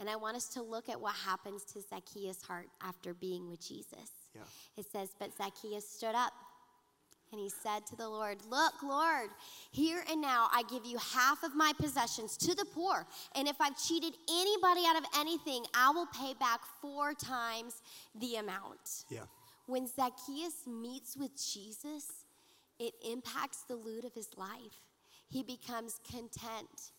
And 0.00 0.10
I 0.10 0.16
want 0.16 0.36
us 0.36 0.48
to 0.50 0.62
look 0.62 0.88
at 0.88 1.00
what 1.00 1.14
happens 1.14 1.64
to 1.72 1.80
Zacchaeus' 1.80 2.42
heart 2.42 2.68
after 2.82 3.14
being 3.14 3.48
with 3.48 3.66
Jesus. 3.66 4.10
Yeah. 4.34 4.42
It 4.76 4.86
says, 4.90 5.10
But 5.18 5.36
Zacchaeus 5.36 5.88
stood 5.88 6.14
up 6.14 6.32
and 7.30 7.40
he 7.40 7.48
said 7.48 7.86
to 7.86 7.96
the 7.96 8.08
Lord, 8.08 8.38
Look, 8.48 8.82
Lord, 8.82 9.30
here 9.70 10.04
and 10.10 10.20
now 10.20 10.48
I 10.52 10.64
give 10.70 10.84
you 10.84 10.98
half 10.98 11.42
of 11.42 11.54
my 11.54 11.72
possessions 11.78 12.36
to 12.38 12.54
the 12.54 12.64
poor. 12.64 13.06
And 13.34 13.48
if 13.48 13.56
I've 13.60 13.80
cheated 13.82 14.14
anybody 14.30 14.82
out 14.86 14.96
of 14.96 15.04
anything, 15.18 15.64
I 15.74 15.90
will 15.90 16.06
pay 16.06 16.34
back 16.34 16.60
four 16.80 17.14
times 17.14 17.80
the 18.14 18.36
amount. 18.36 19.04
Yeah. 19.08 19.20
When 19.66 19.86
Zacchaeus 19.86 20.66
meets 20.66 21.16
with 21.16 21.30
Jesus, 21.36 22.21
it 22.82 22.94
impacts 23.08 23.62
the 23.68 23.76
loot 23.76 24.04
of 24.04 24.12
his 24.12 24.28
life. 24.36 24.80
He 25.28 25.44
becomes 25.44 26.00
content, 26.10 26.92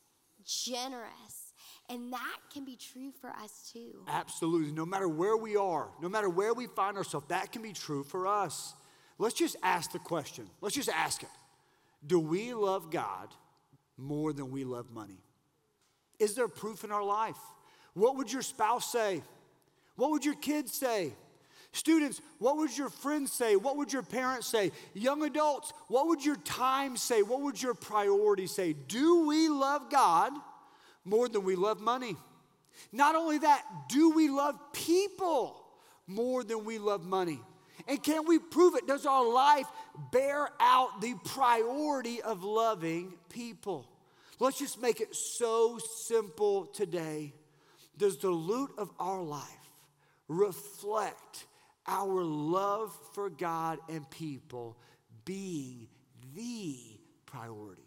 generous, 0.45 1.53
and 1.89 2.13
that 2.13 2.37
can 2.53 2.63
be 2.63 2.77
true 2.77 3.11
for 3.19 3.29
us 3.29 3.69
too. 3.73 4.05
Absolutely. 4.07 4.71
No 4.71 4.85
matter 4.85 5.09
where 5.09 5.35
we 5.35 5.57
are, 5.57 5.89
no 6.01 6.07
matter 6.07 6.29
where 6.29 6.53
we 6.53 6.67
find 6.67 6.95
ourselves, 6.95 7.27
that 7.27 7.51
can 7.51 7.61
be 7.61 7.73
true 7.73 8.03
for 8.03 8.27
us. 8.27 8.73
Let's 9.19 9.35
just 9.35 9.57
ask 9.61 9.91
the 9.91 9.99
question. 9.99 10.49
Let's 10.61 10.75
just 10.75 10.89
ask 10.89 11.21
it. 11.21 11.29
Do 12.05 12.19
we 12.19 12.53
love 12.53 12.89
God 12.89 13.29
more 13.97 14.31
than 14.31 14.51
we 14.51 14.63
love 14.63 14.89
money? 14.89 15.21
Is 16.17 16.33
there 16.33 16.47
proof 16.47 16.83
in 16.83 16.91
our 16.91 17.03
life? 17.03 17.37
What 17.93 18.15
would 18.17 18.31
your 18.31 18.41
spouse 18.41 18.89
say? 18.89 19.21
What 19.95 20.11
would 20.11 20.23
your 20.23 20.35
kids 20.35 20.73
say? 20.73 21.13
Students, 21.73 22.21
what 22.37 22.57
would 22.57 22.77
your 22.77 22.89
friends 22.89 23.33
say? 23.33 23.55
What 23.55 23.77
would 23.77 23.91
your 23.91 24.03
parents 24.03 24.45
say? 24.45 24.71
Young 24.93 25.23
adults, 25.23 25.73
what 25.87 26.07
would 26.07 26.23
your 26.23 26.35
time 26.37 26.95
say? 26.95 27.23
What 27.23 27.41
would 27.41 27.61
your 27.61 27.73
priorities 27.73 28.51
say? 28.51 28.73
Do 28.73 29.25
we 29.25 29.49
love 29.49 29.89
God 29.89 30.33
more 31.03 31.27
than 31.27 31.43
we 31.43 31.55
love 31.55 31.81
money? 31.81 32.15
Not 32.91 33.15
only 33.15 33.39
that, 33.39 33.63
do 33.89 34.11
we 34.11 34.29
love 34.29 34.55
people 34.71 35.59
more 36.05 36.43
than 36.43 36.63
we 36.63 36.77
love 36.77 37.03
money? 37.03 37.39
And 37.87 38.01
can 38.01 38.27
we 38.27 38.37
prove 38.37 38.75
it? 38.75 38.85
Does 38.85 39.07
our 39.07 39.27
life 39.27 39.65
bear 40.11 40.49
out 40.59 41.01
the 41.01 41.15
priority 41.25 42.21
of 42.21 42.43
loving 42.43 43.15
people? 43.29 43.89
Let's 44.39 44.59
just 44.59 44.79
make 44.79 45.01
it 45.01 45.15
so 45.15 45.79
simple 45.79 46.67
today. 46.67 47.33
Does 47.97 48.17
the 48.17 48.29
loot 48.29 48.71
of 48.77 48.91
our 48.99 49.23
life 49.23 49.47
reflect 50.27 51.45
our 51.87 52.23
love 52.23 52.93
for 53.13 53.29
God 53.29 53.79
and 53.89 54.09
people 54.09 54.77
being 55.25 55.87
the 56.35 56.77
priority? 57.25 57.81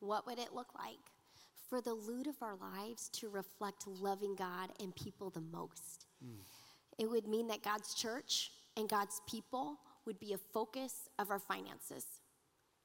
What 0.00 0.26
would 0.26 0.38
it 0.38 0.54
look 0.54 0.68
like 0.78 0.98
for 1.68 1.80
the 1.80 1.94
loot 1.94 2.26
of 2.26 2.36
our 2.42 2.56
lives 2.56 3.08
to 3.10 3.28
reflect 3.28 3.86
loving 3.86 4.34
God 4.34 4.70
and 4.80 4.94
people 4.94 5.30
the 5.30 5.40
most? 5.40 6.06
Mm. 6.24 6.40
It 6.98 7.10
would 7.10 7.26
mean 7.26 7.48
that 7.48 7.62
God's 7.62 7.94
church 7.94 8.52
and 8.76 8.88
God's 8.88 9.20
people 9.28 9.78
would 10.04 10.18
be 10.20 10.32
a 10.32 10.38
focus 10.38 11.08
of 11.18 11.30
our 11.30 11.38
finances. 11.38 12.04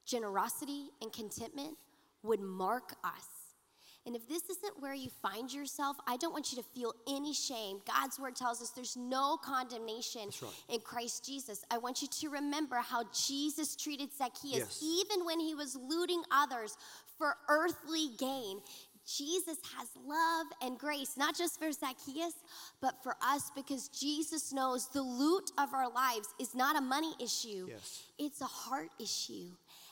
Generosity 0.06 0.90
and 1.02 1.14
contentment 1.14 1.78
would 2.24 2.40
mark 2.42 2.94
us. 3.04 3.41
And 4.06 4.16
if 4.16 4.28
this 4.28 4.44
isn't 4.50 4.82
where 4.82 4.96
you 4.96 5.10
find 5.22 5.54
yourself, 5.54 5.96
I 6.08 6.18
don't 6.18 6.34
want 6.34 6.52
you 6.52 6.58
to 6.58 6.64
feel 6.64 6.94
any 7.08 7.34
shame. 7.34 7.82
God's 7.86 8.20
word 8.20 8.36
tells 8.36 8.62
us 8.62 8.72
there's 8.72 8.98
no 8.98 9.38
condemnation 9.38 10.30
right. 10.42 10.52
in 10.70 10.80
Christ 10.80 11.26
Jesus. 11.26 11.64
I 11.70 11.78
want 11.78 12.02
you 12.02 12.08
to 12.08 12.30
remember 12.30 12.78
how 12.78 13.04
Jesus 13.14 13.76
treated 13.76 14.10
Zacchaeus, 14.18 14.58
yes. 14.58 14.84
even 14.84 15.26
when 15.26 15.40
he 15.40 15.54
was 15.54 15.76
looting 15.76 16.24
others 16.32 16.76
for 17.18 17.36
earthly 17.48 18.10
gain. 18.18 18.60
Jesus 19.06 19.58
has 19.78 19.88
love 20.06 20.48
and 20.62 20.78
grace, 20.78 21.18
not 21.18 21.36
just 21.36 21.60
for 21.60 21.72
Zacchaeus, 21.72 22.34
but 22.82 23.02
for 23.04 23.16
us, 23.22 23.52
because 23.56 23.88
Jesus 23.90 24.54
knows 24.54 24.88
the 24.90 25.02
loot 25.02 25.52
of 25.58 25.74
our 25.74 25.92
lives 25.92 26.28
is 26.40 26.56
not 26.56 26.76
a 26.76 26.82
money 26.82 27.14
issue, 27.20 27.68
yes. 27.70 28.04
it's 28.18 28.42
a 28.42 28.46
heart 28.46 28.90
issue. 29.00 29.50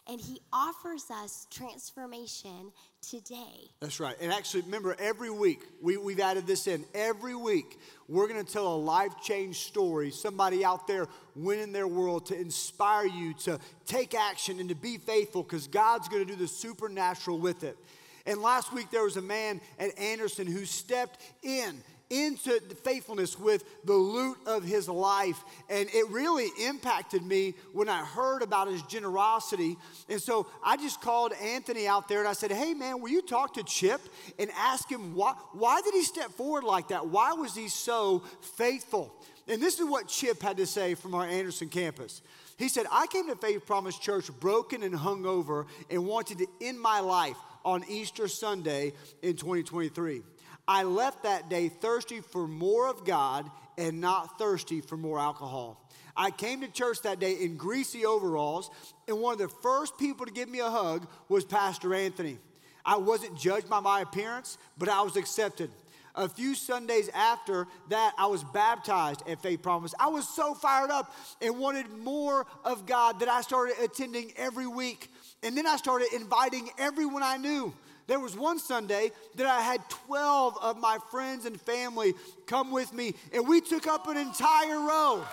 And 0.09 0.19
he 0.19 0.41
offers 0.51 1.05
us 1.11 1.45
transformation 1.51 2.71
today. 3.07 3.69
That's 3.79 3.99
right. 3.99 4.15
And 4.19 4.33
actually, 4.33 4.61
remember, 4.61 4.95
every 4.97 5.29
week, 5.29 5.59
we, 5.81 5.97
we've 5.97 6.19
added 6.19 6.47
this 6.47 6.65
in. 6.65 6.83
Every 6.95 7.35
week, 7.35 7.79
we're 8.07 8.27
going 8.27 8.43
to 8.43 8.51
tell 8.51 8.73
a 8.73 8.75
life 8.75 9.13
change 9.21 9.59
story. 9.59 10.09
Somebody 10.09 10.65
out 10.65 10.87
there 10.87 11.05
winning 11.35 11.71
their 11.71 11.87
world 11.87 12.25
to 12.27 12.39
inspire 12.39 13.05
you 13.05 13.35
to 13.35 13.59
take 13.85 14.15
action 14.15 14.59
and 14.59 14.69
to 14.69 14.75
be 14.75 14.97
faithful 14.97 15.43
because 15.43 15.67
God's 15.67 16.07
going 16.07 16.25
to 16.25 16.31
do 16.31 16.37
the 16.37 16.47
supernatural 16.47 17.37
with 17.37 17.63
it. 17.63 17.77
And 18.25 18.41
last 18.41 18.73
week 18.73 18.89
there 18.91 19.03
was 19.03 19.17
a 19.17 19.21
man 19.21 19.61
at 19.77 19.97
Anderson 19.99 20.47
who 20.47 20.65
stepped 20.65 21.21
in 21.43 21.81
into 22.09 22.59
faithfulness 22.83 23.37
with 23.37 23.63
the 23.85 23.93
loot 23.93 24.37
of 24.45 24.63
his 24.63 24.89
life. 24.89 25.43
And 25.69 25.87
it 25.93 26.09
really 26.09 26.49
impacted 26.65 27.23
me 27.23 27.53
when 27.73 27.87
I 27.87 28.03
heard 28.03 28.41
about 28.41 28.67
his 28.67 28.81
generosity. 28.83 29.77
And 30.07 30.21
so 30.21 30.47
I 30.63 30.77
just 30.77 31.01
called 31.01 31.33
Anthony 31.33 31.87
out 31.87 32.07
there 32.07 32.19
and 32.19 32.27
I 32.27 32.33
said, 32.33 32.51
Hey, 32.51 32.73
man, 32.73 33.01
will 33.01 33.09
you 33.09 33.21
talk 33.21 33.53
to 33.55 33.63
Chip 33.63 34.01
and 34.37 34.49
ask 34.57 34.89
him 34.89 35.15
why, 35.15 35.33
why 35.53 35.81
did 35.81 35.93
he 35.93 36.03
step 36.03 36.31
forward 36.31 36.63
like 36.63 36.89
that? 36.89 37.07
Why 37.07 37.33
was 37.33 37.55
he 37.55 37.67
so 37.67 38.23
faithful? 38.41 39.13
And 39.47 39.61
this 39.61 39.79
is 39.79 39.87
what 39.87 40.07
Chip 40.07 40.41
had 40.41 40.57
to 40.57 40.65
say 40.65 40.93
from 40.95 41.15
our 41.15 41.25
Anderson 41.25 41.69
campus. 41.69 42.21
He 42.57 42.69
said, 42.69 42.85
I 42.91 43.07
came 43.07 43.27
to 43.27 43.35
Faith 43.35 43.65
Promise 43.65 43.97
Church 43.97 44.29
broken 44.39 44.83
and 44.83 44.93
hungover 44.93 45.65
and 45.89 46.05
wanted 46.05 46.39
to 46.39 46.47
end 46.61 46.79
my 46.79 46.99
life 46.99 47.37
on 47.65 47.83
Easter 47.87 48.27
Sunday 48.27 48.93
in 49.21 49.35
2023. 49.35 50.21
I 50.69 50.83
left 50.83 51.23
that 51.23 51.49
day 51.49 51.67
thirsty 51.67 52.21
for 52.21 52.47
more 52.47 52.87
of 52.87 53.03
God 53.03 53.49
and 53.75 53.99
not 53.99 54.37
thirsty 54.37 54.81
for 54.81 54.97
more 54.97 55.17
alcohol. 55.17 55.83
I 56.15 56.29
came 56.29 56.61
to 56.61 56.67
church 56.67 57.01
that 57.01 57.19
day 57.19 57.33
in 57.33 57.57
greasy 57.57 58.05
overalls, 58.05 58.69
and 59.07 59.19
one 59.19 59.33
of 59.33 59.39
the 59.39 59.47
first 59.47 59.97
people 59.97 60.27
to 60.27 60.31
give 60.31 60.47
me 60.47 60.59
a 60.59 60.69
hug 60.69 61.07
was 61.27 61.43
Pastor 61.43 61.95
Anthony. 61.95 62.37
I 62.85 62.97
wasn't 62.97 63.35
judged 63.35 63.67
by 63.67 63.79
my 63.79 64.01
appearance, 64.01 64.59
but 64.77 64.89
I 64.89 65.01
was 65.01 65.15
accepted. 65.17 65.71
A 66.13 66.29
few 66.29 66.53
Sundays 66.53 67.09
after 67.15 67.65
that, 67.89 68.13
I 68.19 68.27
was 68.27 68.43
baptized 68.43 69.27
at 69.27 69.41
Faith 69.41 69.63
Promise. 69.63 69.95
I 69.99 70.09
was 70.09 70.29
so 70.29 70.53
fired 70.53 70.91
up 70.91 71.11
and 71.41 71.57
wanted 71.57 71.89
more 71.89 72.45
of 72.63 72.85
God 72.85 73.21
that 73.21 73.29
I 73.29 73.41
started 73.41 73.75
attending 73.81 74.33
every 74.37 74.67
week. 74.67 75.09
And 75.41 75.57
then 75.57 75.65
I 75.65 75.77
started 75.77 76.09
inviting 76.13 76.69
everyone 76.77 77.23
I 77.23 77.37
knew. 77.37 77.73
There 78.09 78.19
was 78.19 78.35
one 78.35 78.57
Sunday 78.57 79.11
that 79.35 79.45
I 79.45 79.61
had 79.61 79.87
12 80.07 80.57
of 80.63 80.79
my 80.79 80.97
friends 81.11 81.45
and 81.45 81.61
family 81.61 82.15
come 82.47 82.71
with 82.71 82.91
me, 82.91 83.13
and 83.31 83.47
we 83.47 83.61
took 83.61 83.85
up 83.85 84.07
an 84.07 84.17
entire 84.17 84.79
row. 84.79 85.23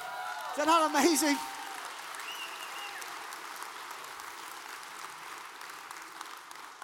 Is 0.51 0.57
that 0.59 0.67
not 0.67 0.91
amazing? 0.91 1.39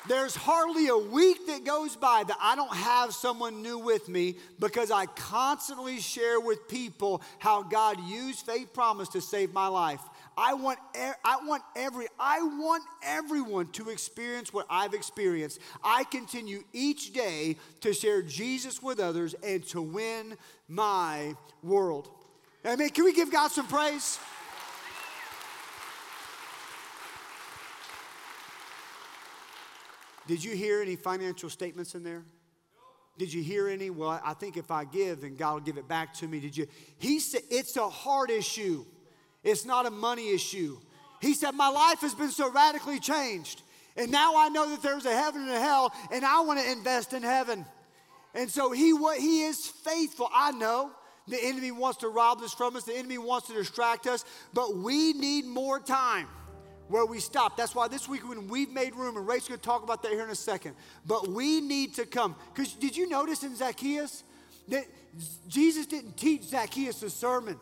There's 0.08 0.34
hardly 0.34 0.88
a 0.88 0.96
week 0.96 1.46
that 1.48 1.64
goes 1.64 1.94
by 1.94 2.24
that 2.26 2.38
I 2.40 2.56
don't 2.56 2.74
have 2.74 3.12
someone 3.12 3.62
new 3.62 3.78
with 3.78 4.08
me 4.08 4.36
because 4.58 4.90
I 4.90 5.04
constantly 5.04 6.00
share 6.00 6.40
with 6.40 6.68
people 6.68 7.20
how 7.38 7.62
God 7.62 8.00
used 8.00 8.46
faith 8.46 8.72
promise 8.72 9.10
to 9.10 9.20
save 9.20 9.52
my 9.52 9.66
life. 9.66 10.00
I 10.36 10.54
want, 10.54 10.78
I 10.94 11.38
want 11.44 11.62
every, 11.76 12.06
I 12.18 12.42
want 12.42 12.84
everyone 13.02 13.66
to 13.72 13.90
experience 13.90 14.52
what 14.52 14.66
I've 14.70 14.94
experienced. 14.94 15.60
I 15.84 16.04
continue 16.04 16.64
each 16.72 17.12
day 17.12 17.56
to 17.80 17.92
share 17.92 18.22
Jesus 18.22 18.82
with 18.82 18.98
others 18.98 19.34
and 19.42 19.64
to 19.68 19.82
win 19.82 20.36
my 20.68 21.34
world. 21.62 22.08
Amen. 22.64 22.88
Can 22.90 23.04
we 23.04 23.12
give 23.12 23.30
God 23.30 23.50
some 23.50 23.66
praise? 23.66 24.18
Did 30.26 30.42
you 30.42 30.54
hear 30.54 30.80
any 30.80 30.96
financial 30.96 31.50
statements 31.50 31.94
in 31.94 32.04
there? 32.04 32.22
Did 33.18 33.32
you 33.32 33.42
hear 33.42 33.68
any? 33.68 33.90
Well, 33.90 34.20
I 34.24 34.34
think 34.34 34.56
if 34.56 34.70
I 34.70 34.84
give, 34.84 35.20
then 35.20 35.36
God 35.36 35.54
will 35.54 35.60
give 35.60 35.76
it 35.76 35.88
back 35.88 36.14
to 36.14 36.28
me. 36.28 36.40
Did 36.40 36.56
you? 36.56 36.66
He 36.98 37.20
said 37.20 37.42
it's 37.50 37.76
a 37.76 37.88
heart 37.88 38.30
issue. 38.30 38.84
It's 39.42 39.64
not 39.64 39.86
a 39.86 39.90
money 39.90 40.30
issue. 40.30 40.78
He 41.20 41.34
said, 41.34 41.52
My 41.52 41.68
life 41.68 42.00
has 42.00 42.14
been 42.14 42.30
so 42.30 42.50
radically 42.50 43.00
changed. 43.00 43.62
And 43.96 44.10
now 44.10 44.36
I 44.36 44.48
know 44.48 44.70
that 44.70 44.82
there's 44.82 45.04
a 45.04 45.14
heaven 45.14 45.42
and 45.42 45.50
a 45.50 45.60
hell, 45.60 45.92
and 46.10 46.24
I 46.24 46.40
want 46.40 46.60
to 46.60 46.70
invest 46.70 47.12
in 47.12 47.22
heaven. 47.22 47.66
And 48.34 48.50
so 48.50 48.72
he, 48.72 48.92
what 48.92 49.18
he 49.18 49.42
is 49.42 49.66
faithful. 49.66 50.28
I 50.32 50.52
know 50.52 50.90
the 51.28 51.42
enemy 51.42 51.70
wants 51.70 51.98
to 51.98 52.08
rob 52.08 52.40
us 52.40 52.54
from 52.54 52.76
us, 52.76 52.84
the 52.84 52.96
enemy 52.96 53.18
wants 53.18 53.48
to 53.48 53.54
distract 53.54 54.06
us, 54.06 54.24
but 54.52 54.76
we 54.76 55.12
need 55.12 55.44
more 55.44 55.78
time 55.78 56.26
where 56.88 57.06
we 57.06 57.20
stop. 57.20 57.56
That's 57.56 57.74
why 57.74 57.88
this 57.88 58.08
week 58.08 58.28
when 58.28 58.48
we've 58.48 58.70
made 58.70 58.94
room, 58.94 59.16
and 59.16 59.26
Ray's 59.26 59.46
to 59.46 59.56
talk 59.56 59.82
about 59.82 60.02
that 60.02 60.12
here 60.12 60.24
in 60.24 60.30
a 60.30 60.34
second, 60.34 60.74
but 61.06 61.28
we 61.28 61.60
need 61.60 61.94
to 61.94 62.06
come. 62.06 62.34
Because 62.54 62.72
did 62.74 62.96
you 62.96 63.08
notice 63.08 63.42
in 63.42 63.54
Zacchaeus 63.54 64.24
that 64.68 64.86
Jesus 65.48 65.86
didn't 65.86 66.16
teach 66.16 66.44
Zacchaeus 66.44 67.02
a 67.02 67.10
sermon? 67.10 67.58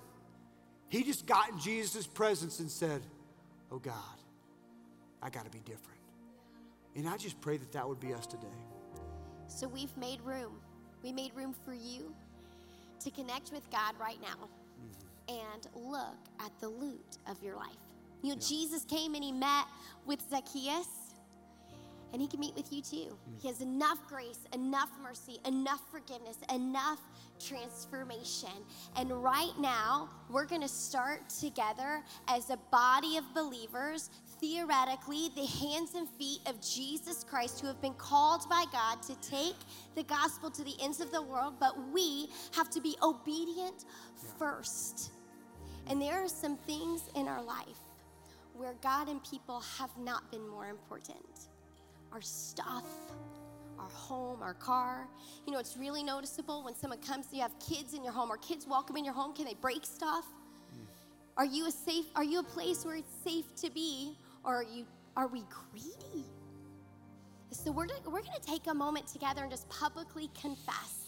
He 0.91 1.05
just 1.05 1.25
got 1.25 1.49
in 1.51 1.59
Jesus' 1.59 2.07
presence 2.07 2.59
and 2.59 2.71
said, 2.71 3.01
Oh 3.73 3.79
God, 3.79 3.95
I 5.23 5.31
got 5.31 5.45
to 5.45 5.51
be 5.51 5.61
different. 5.61 6.01
And 6.97 7.09
I 7.09 7.17
just 7.17 7.41
pray 7.41 7.57
that 7.57 7.73
that 7.73 7.89
would 7.89 8.01
be 8.01 8.13
us 8.13 8.27
today. 8.27 8.47
So 9.47 9.69
we've 9.69 9.97
made 9.97 10.21
room. 10.23 10.53
We 11.03 11.13
made 11.13 11.35
room 11.35 11.55
for 11.65 11.73
you 11.73 12.13
to 12.99 13.11
connect 13.13 13.53
with 13.53 13.69
God 13.71 13.95
right 14.01 14.21
now 14.21 14.49
mm-hmm. 15.29 15.39
and 15.53 15.69
look 15.91 16.19
at 16.41 16.51
the 16.61 16.69
loot 16.69 17.19
of 17.29 17.41
your 17.43 17.55
life. 17.55 17.69
You 18.23 18.31
know, 18.31 18.35
yeah. 18.41 18.49
Jesus 18.49 18.85
came 18.85 19.15
and 19.15 19.23
he 19.23 19.33
met 19.33 19.67
with 20.07 20.21
Zacchaeus 20.29 21.10
and 22.13 22.21
he 22.21 22.29
can 22.29 22.41
meet 22.41 22.55
with 22.55 22.73
you 22.73 22.83
too. 22.83 22.97
Mm. 22.97 23.43
He 23.43 23.49
has 23.49 23.61
enough 23.61 23.99
grace, 24.09 24.41
enough 24.53 24.91
mercy, 25.03 25.39
enough 25.47 25.81
forgiveness, 25.91 26.39
enough 26.53 27.01
transformation. 27.39 28.51
And 28.97 29.11
right 29.23 29.53
now, 29.59 30.09
we're 30.29 30.47
going 30.47 30.63
to 30.63 30.69
start 30.69 31.29
together 31.29 32.03
as 32.29 32.51
a 32.51 32.59
body 32.71 33.17
of 33.17 33.25
believers, 33.35 34.11
theoretically, 34.41 35.31
the 35.35 35.47
hands 35.47 35.95
and 35.95 36.09
feet 36.09 36.41
of 36.47 36.61
Jesus 36.61 37.25
Christ, 37.25 37.61
who 37.61 37.67
have 37.67 37.81
been 37.81 37.95
called 37.95 38.49
by 38.49 38.65
God 38.73 39.03
to 39.03 39.15
take 39.21 39.57
the 39.95 40.03
gospel 40.03 40.51
to 40.51 40.65
the 40.65 40.75
ends 40.83 41.01
of 41.01 41.13
the 41.13 41.23
world, 41.23 41.55
but 41.59 41.75
we 41.93 42.29
have 42.55 42.71
to 42.71 42.81
be 42.81 42.97
obedient 43.03 43.85
first. 44.39 45.13
And 45.89 46.01
there 46.01 46.23
are 46.23 46.29
some 46.29 46.57
things 46.57 47.03
in 47.17 47.27
our 47.27 47.43
life 47.43 47.79
where 48.55 48.75
God 48.83 49.09
and 49.09 49.23
people 49.25 49.61
have 49.79 49.91
not 49.99 50.31
been 50.31 50.47
more 50.47 50.67
important. 50.67 51.50
Our 52.13 52.21
stuff, 52.21 52.85
our 53.79 53.89
home, 53.89 54.43
our 54.43 54.55
car. 54.55 55.07
You 55.47 55.53
know, 55.53 55.59
it's 55.59 55.77
really 55.77 56.03
noticeable 56.03 56.65
when 56.65 56.75
someone 56.75 57.01
comes, 57.01 57.27
to 57.29 57.37
you 57.37 57.43
have 57.43 57.59
kids 57.61 57.95
in 57.95 58.03
your 58.03 58.13
home, 58.13 58.31
or 58.31 58.37
kids 58.39 58.67
welcome 58.67 58.97
in 58.97 59.05
your 59.05 59.15
home, 59.15 59.35
can 59.35 59.45
they 59.45 59.55
break 59.55 59.85
stuff? 59.85 60.25
Hmm. 60.73 60.85
Are 61.37 61.45
you 61.45 61.67
a 61.67 61.71
safe, 61.71 62.07
are 62.17 62.25
you 62.25 62.41
a 62.41 62.45
place 62.45 62.85
where 62.85 62.97
it's 62.97 63.15
safe 63.25 63.55
to 63.63 63.71
be, 63.71 64.17
or 64.45 64.57
are 64.57 64.65
you 64.65 64.87
are 65.17 65.27
we 65.27 65.43
greedy? 65.71 66.25
So 67.51 67.73
we're, 67.73 67.89
we're 68.07 68.23
gonna 68.23 68.39
take 68.41 68.69
a 68.69 68.75
moment 68.75 69.07
together 69.09 69.43
and 69.43 69.51
just 69.51 69.69
publicly 69.69 70.31
confess. 70.41 71.01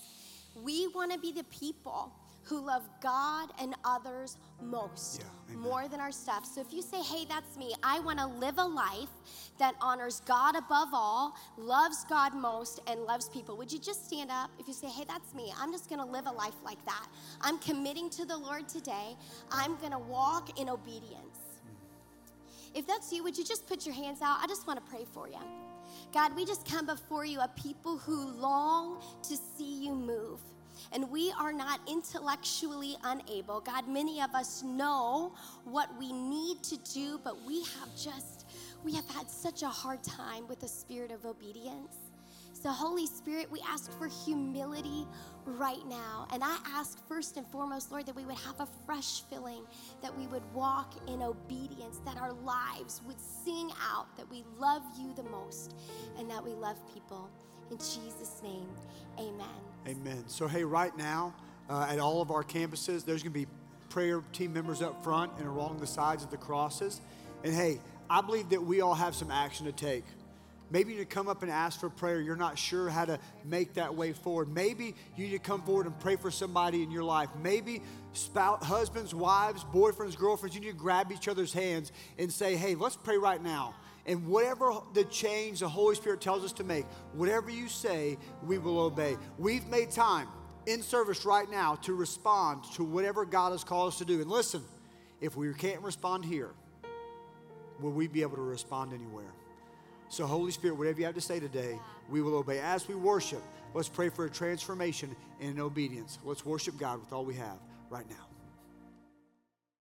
We 0.62 0.88
wanna 0.88 1.18
be 1.18 1.32
the 1.32 1.44
people 1.44 2.12
who 2.42 2.60
love 2.60 2.82
God 3.00 3.50
and 3.60 3.74
others 3.84 4.36
most, 4.60 5.20
Yeah, 5.48 5.56
more 5.56 5.86
than 5.86 6.00
our 6.00 6.10
stuff. 6.10 6.44
So 6.44 6.60
if 6.60 6.72
you 6.72 6.82
say, 6.82 7.00
hey, 7.00 7.24
that's 7.28 7.56
me, 7.56 7.72
I 7.82 8.00
wanna 8.00 8.26
live 8.38 8.58
a 8.58 8.64
life 8.64 9.08
that 9.58 9.74
honors 9.80 10.22
God 10.26 10.56
above 10.56 10.88
all, 10.92 11.34
loves 11.56 12.04
God 12.08 12.34
most, 12.34 12.80
and 12.86 13.00
loves 13.02 13.28
people, 13.28 13.56
would 13.56 13.72
you 13.72 13.78
just 13.78 14.06
stand 14.06 14.30
up? 14.30 14.50
If 14.58 14.66
you 14.66 14.74
say, 14.74 14.88
hey, 14.88 15.04
that's 15.06 15.34
me, 15.34 15.52
I'm 15.58 15.72
just 15.72 15.88
gonna 15.88 16.06
live 16.06 16.26
a 16.26 16.32
life 16.32 16.56
like 16.64 16.84
that. 16.86 17.06
I'm 17.40 17.58
committing 17.58 18.10
to 18.10 18.24
the 18.24 18.36
Lord 18.36 18.68
today, 18.68 19.16
I'm 19.50 19.76
gonna 19.76 19.98
walk 19.98 20.58
in 20.60 20.68
obedience. 20.68 21.38
If 22.74 22.86
that's 22.86 23.12
you, 23.12 23.22
would 23.22 23.36
you 23.36 23.44
just 23.44 23.66
put 23.66 23.84
your 23.84 23.94
hands 23.94 24.22
out? 24.22 24.38
I 24.40 24.46
just 24.46 24.66
want 24.66 24.82
to 24.82 24.90
pray 24.90 25.04
for 25.12 25.28
you. 25.28 25.38
God, 26.12 26.34
we 26.34 26.44
just 26.44 26.66
come 26.66 26.86
before 26.86 27.24
you, 27.24 27.40
a 27.40 27.48
people 27.48 27.98
who 27.98 28.28
long 28.32 29.02
to 29.24 29.36
see 29.36 29.84
you 29.84 29.94
move. 29.94 30.40
And 30.92 31.10
we 31.10 31.32
are 31.38 31.52
not 31.52 31.80
intellectually 31.86 32.96
unable. 33.04 33.60
God, 33.60 33.88
many 33.88 34.20
of 34.20 34.34
us 34.34 34.62
know 34.62 35.32
what 35.64 35.88
we 35.98 36.12
need 36.12 36.62
to 36.64 36.78
do, 36.92 37.20
but 37.22 37.42
we 37.46 37.62
have 37.62 37.94
just, 37.94 38.41
we 38.84 38.94
have 38.94 39.08
had 39.10 39.30
such 39.30 39.62
a 39.62 39.68
hard 39.68 40.02
time 40.02 40.46
with 40.48 40.60
the 40.60 40.68
spirit 40.68 41.10
of 41.10 41.24
obedience. 41.24 41.96
So, 42.52 42.70
Holy 42.70 43.06
Spirit, 43.06 43.50
we 43.50 43.60
ask 43.68 43.90
for 43.98 44.06
humility 44.06 45.06
right 45.44 45.84
now. 45.88 46.28
And 46.32 46.44
I 46.44 46.56
ask 46.68 47.04
first 47.08 47.36
and 47.36 47.46
foremost, 47.48 47.90
Lord, 47.90 48.06
that 48.06 48.14
we 48.14 48.24
would 48.24 48.38
have 48.38 48.60
a 48.60 48.68
fresh 48.86 49.22
filling, 49.22 49.64
that 50.00 50.16
we 50.16 50.28
would 50.28 50.42
walk 50.54 50.94
in 51.08 51.22
obedience, 51.22 52.00
that 52.04 52.16
our 52.18 52.32
lives 52.32 53.00
would 53.06 53.20
sing 53.20 53.70
out 53.90 54.16
that 54.16 54.30
we 54.30 54.44
love 54.58 54.82
you 54.96 55.12
the 55.14 55.24
most 55.24 55.74
and 56.18 56.30
that 56.30 56.44
we 56.44 56.52
love 56.52 56.76
people. 56.94 57.28
In 57.70 57.78
Jesus' 57.78 58.40
name, 58.44 58.68
amen. 59.18 59.46
Amen. 59.88 60.24
So, 60.28 60.46
hey, 60.46 60.62
right 60.62 60.96
now, 60.96 61.34
uh, 61.68 61.88
at 61.88 61.98
all 61.98 62.20
of 62.20 62.30
our 62.30 62.44
campuses, 62.44 63.04
there's 63.04 63.22
going 63.22 63.32
to 63.32 63.40
be 63.40 63.46
prayer 63.88 64.22
team 64.32 64.52
members 64.52 64.82
up 64.82 65.02
front 65.02 65.32
and 65.38 65.48
along 65.48 65.78
the 65.78 65.86
sides 65.86 66.22
of 66.22 66.30
the 66.30 66.36
crosses. 66.36 67.00
And 67.44 67.52
hey, 67.52 67.80
I 68.12 68.20
believe 68.20 68.50
that 68.50 68.62
we 68.62 68.82
all 68.82 68.94
have 68.94 69.14
some 69.14 69.30
action 69.30 69.64
to 69.64 69.72
take. 69.72 70.04
Maybe 70.70 70.92
you 70.92 70.98
need 70.98 71.08
to 71.08 71.14
come 71.14 71.28
up 71.28 71.42
and 71.42 71.50
ask 71.50 71.80
for 71.80 71.88
prayer. 71.88 72.20
You're 72.20 72.36
not 72.36 72.58
sure 72.58 72.90
how 72.90 73.06
to 73.06 73.18
make 73.42 73.72
that 73.74 73.94
way 73.94 74.12
forward. 74.12 74.48
Maybe 74.48 74.94
you 75.16 75.24
need 75.24 75.32
to 75.32 75.38
come 75.38 75.62
forward 75.62 75.86
and 75.86 75.98
pray 75.98 76.16
for 76.16 76.30
somebody 76.30 76.82
in 76.82 76.90
your 76.90 77.04
life. 77.04 77.30
Maybe 77.42 77.80
spouse, 78.12 78.62
husbands, 78.62 79.14
wives, 79.14 79.64
boyfriends, 79.64 80.14
girlfriends, 80.18 80.54
you 80.54 80.60
need 80.60 80.72
to 80.72 80.76
grab 80.76 81.10
each 81.10 81.26
other's 81.26 81.54
hands 81.54 81.90
and 82.18 82.30
say, 82.30 82.54
hey, 82.54 82.74
let's 82.74 82.96
pray 82.96 83.16
right 83.16 83.42
now. 83.42 83.74
And 84.04 84.26
whatever 84.26 84.74
the 84.92 85.04
change 85.04 85.60
the 85.60 85.68
Holy 85.68 85.94
Spirit 85.94 86.20
tells 86.20 86.44
us 86.44 86.52
to 86.52 86.64
make, 86.64 86.84
whatever 87.14 87.48
you 87.48 87.66
say, 87.66 88.18
we 88.44 88.58
will 88.58 88.78
obey. 88.78 89.16
We've 89.38 89.66
made 89.68 89.90
time 89.90 90.28
in 90.66 90.82
service 90.82 91.24
right 91.24 91.50
now 91.50 91.76
to 91.76 91.94
respond 91.94 92.64
to 92.74 92.84
whatever 92.84 93.24
God 93.24 93.52
has 93.52 93.64
called 93.64 93.88
us 93.88 93.98
to 93.98 94.04
do. 94.04 94.20
And 94.20 94.30
listen, 94.30 94.62
if 95.22 95.34
we 95.34 95.50
can't 95.54 95.80
respond 95.80 96.26
here, 96.26 96.50
will 97.82 97.90
we 97.90 98.06
be 98.06 98.22
able 98.22 98.36
to 98.36 98.42
respond 98.42 98.92
anywhere? 98.92 99.32
So, 100.08 100.26
Holy 100.26 100.52
Spirit, 100.52 100.76
whatever 100.76 101.00
you 101.00 101.06
have 101.06 101.14
to 101.14 101.20
say 101.20 101.40
today, 101.40 101.78
we 102.10 102.22
will 102.22 102.36
obey. 102.36 102.60
As 102.60 102.86
we 102.86 102.94
worship, 102.94 103.42
let's 103.74 103.88
pray 103.88 104.08
for 104.08 104.26
a 104.26 104.30
transformation 104.30 105.14
and 105.40 105.54
an 105.54 105.60
obedience. 105.60 106.18
Let's 106.24 106.44
worship 106.44 106.78
God 106.78 107.00
with 107.00 107.12
all 107.12 107.24
we 107.24 107.34
have 107.34 107.56
right 107.90 108.08
now. 108.08 108.31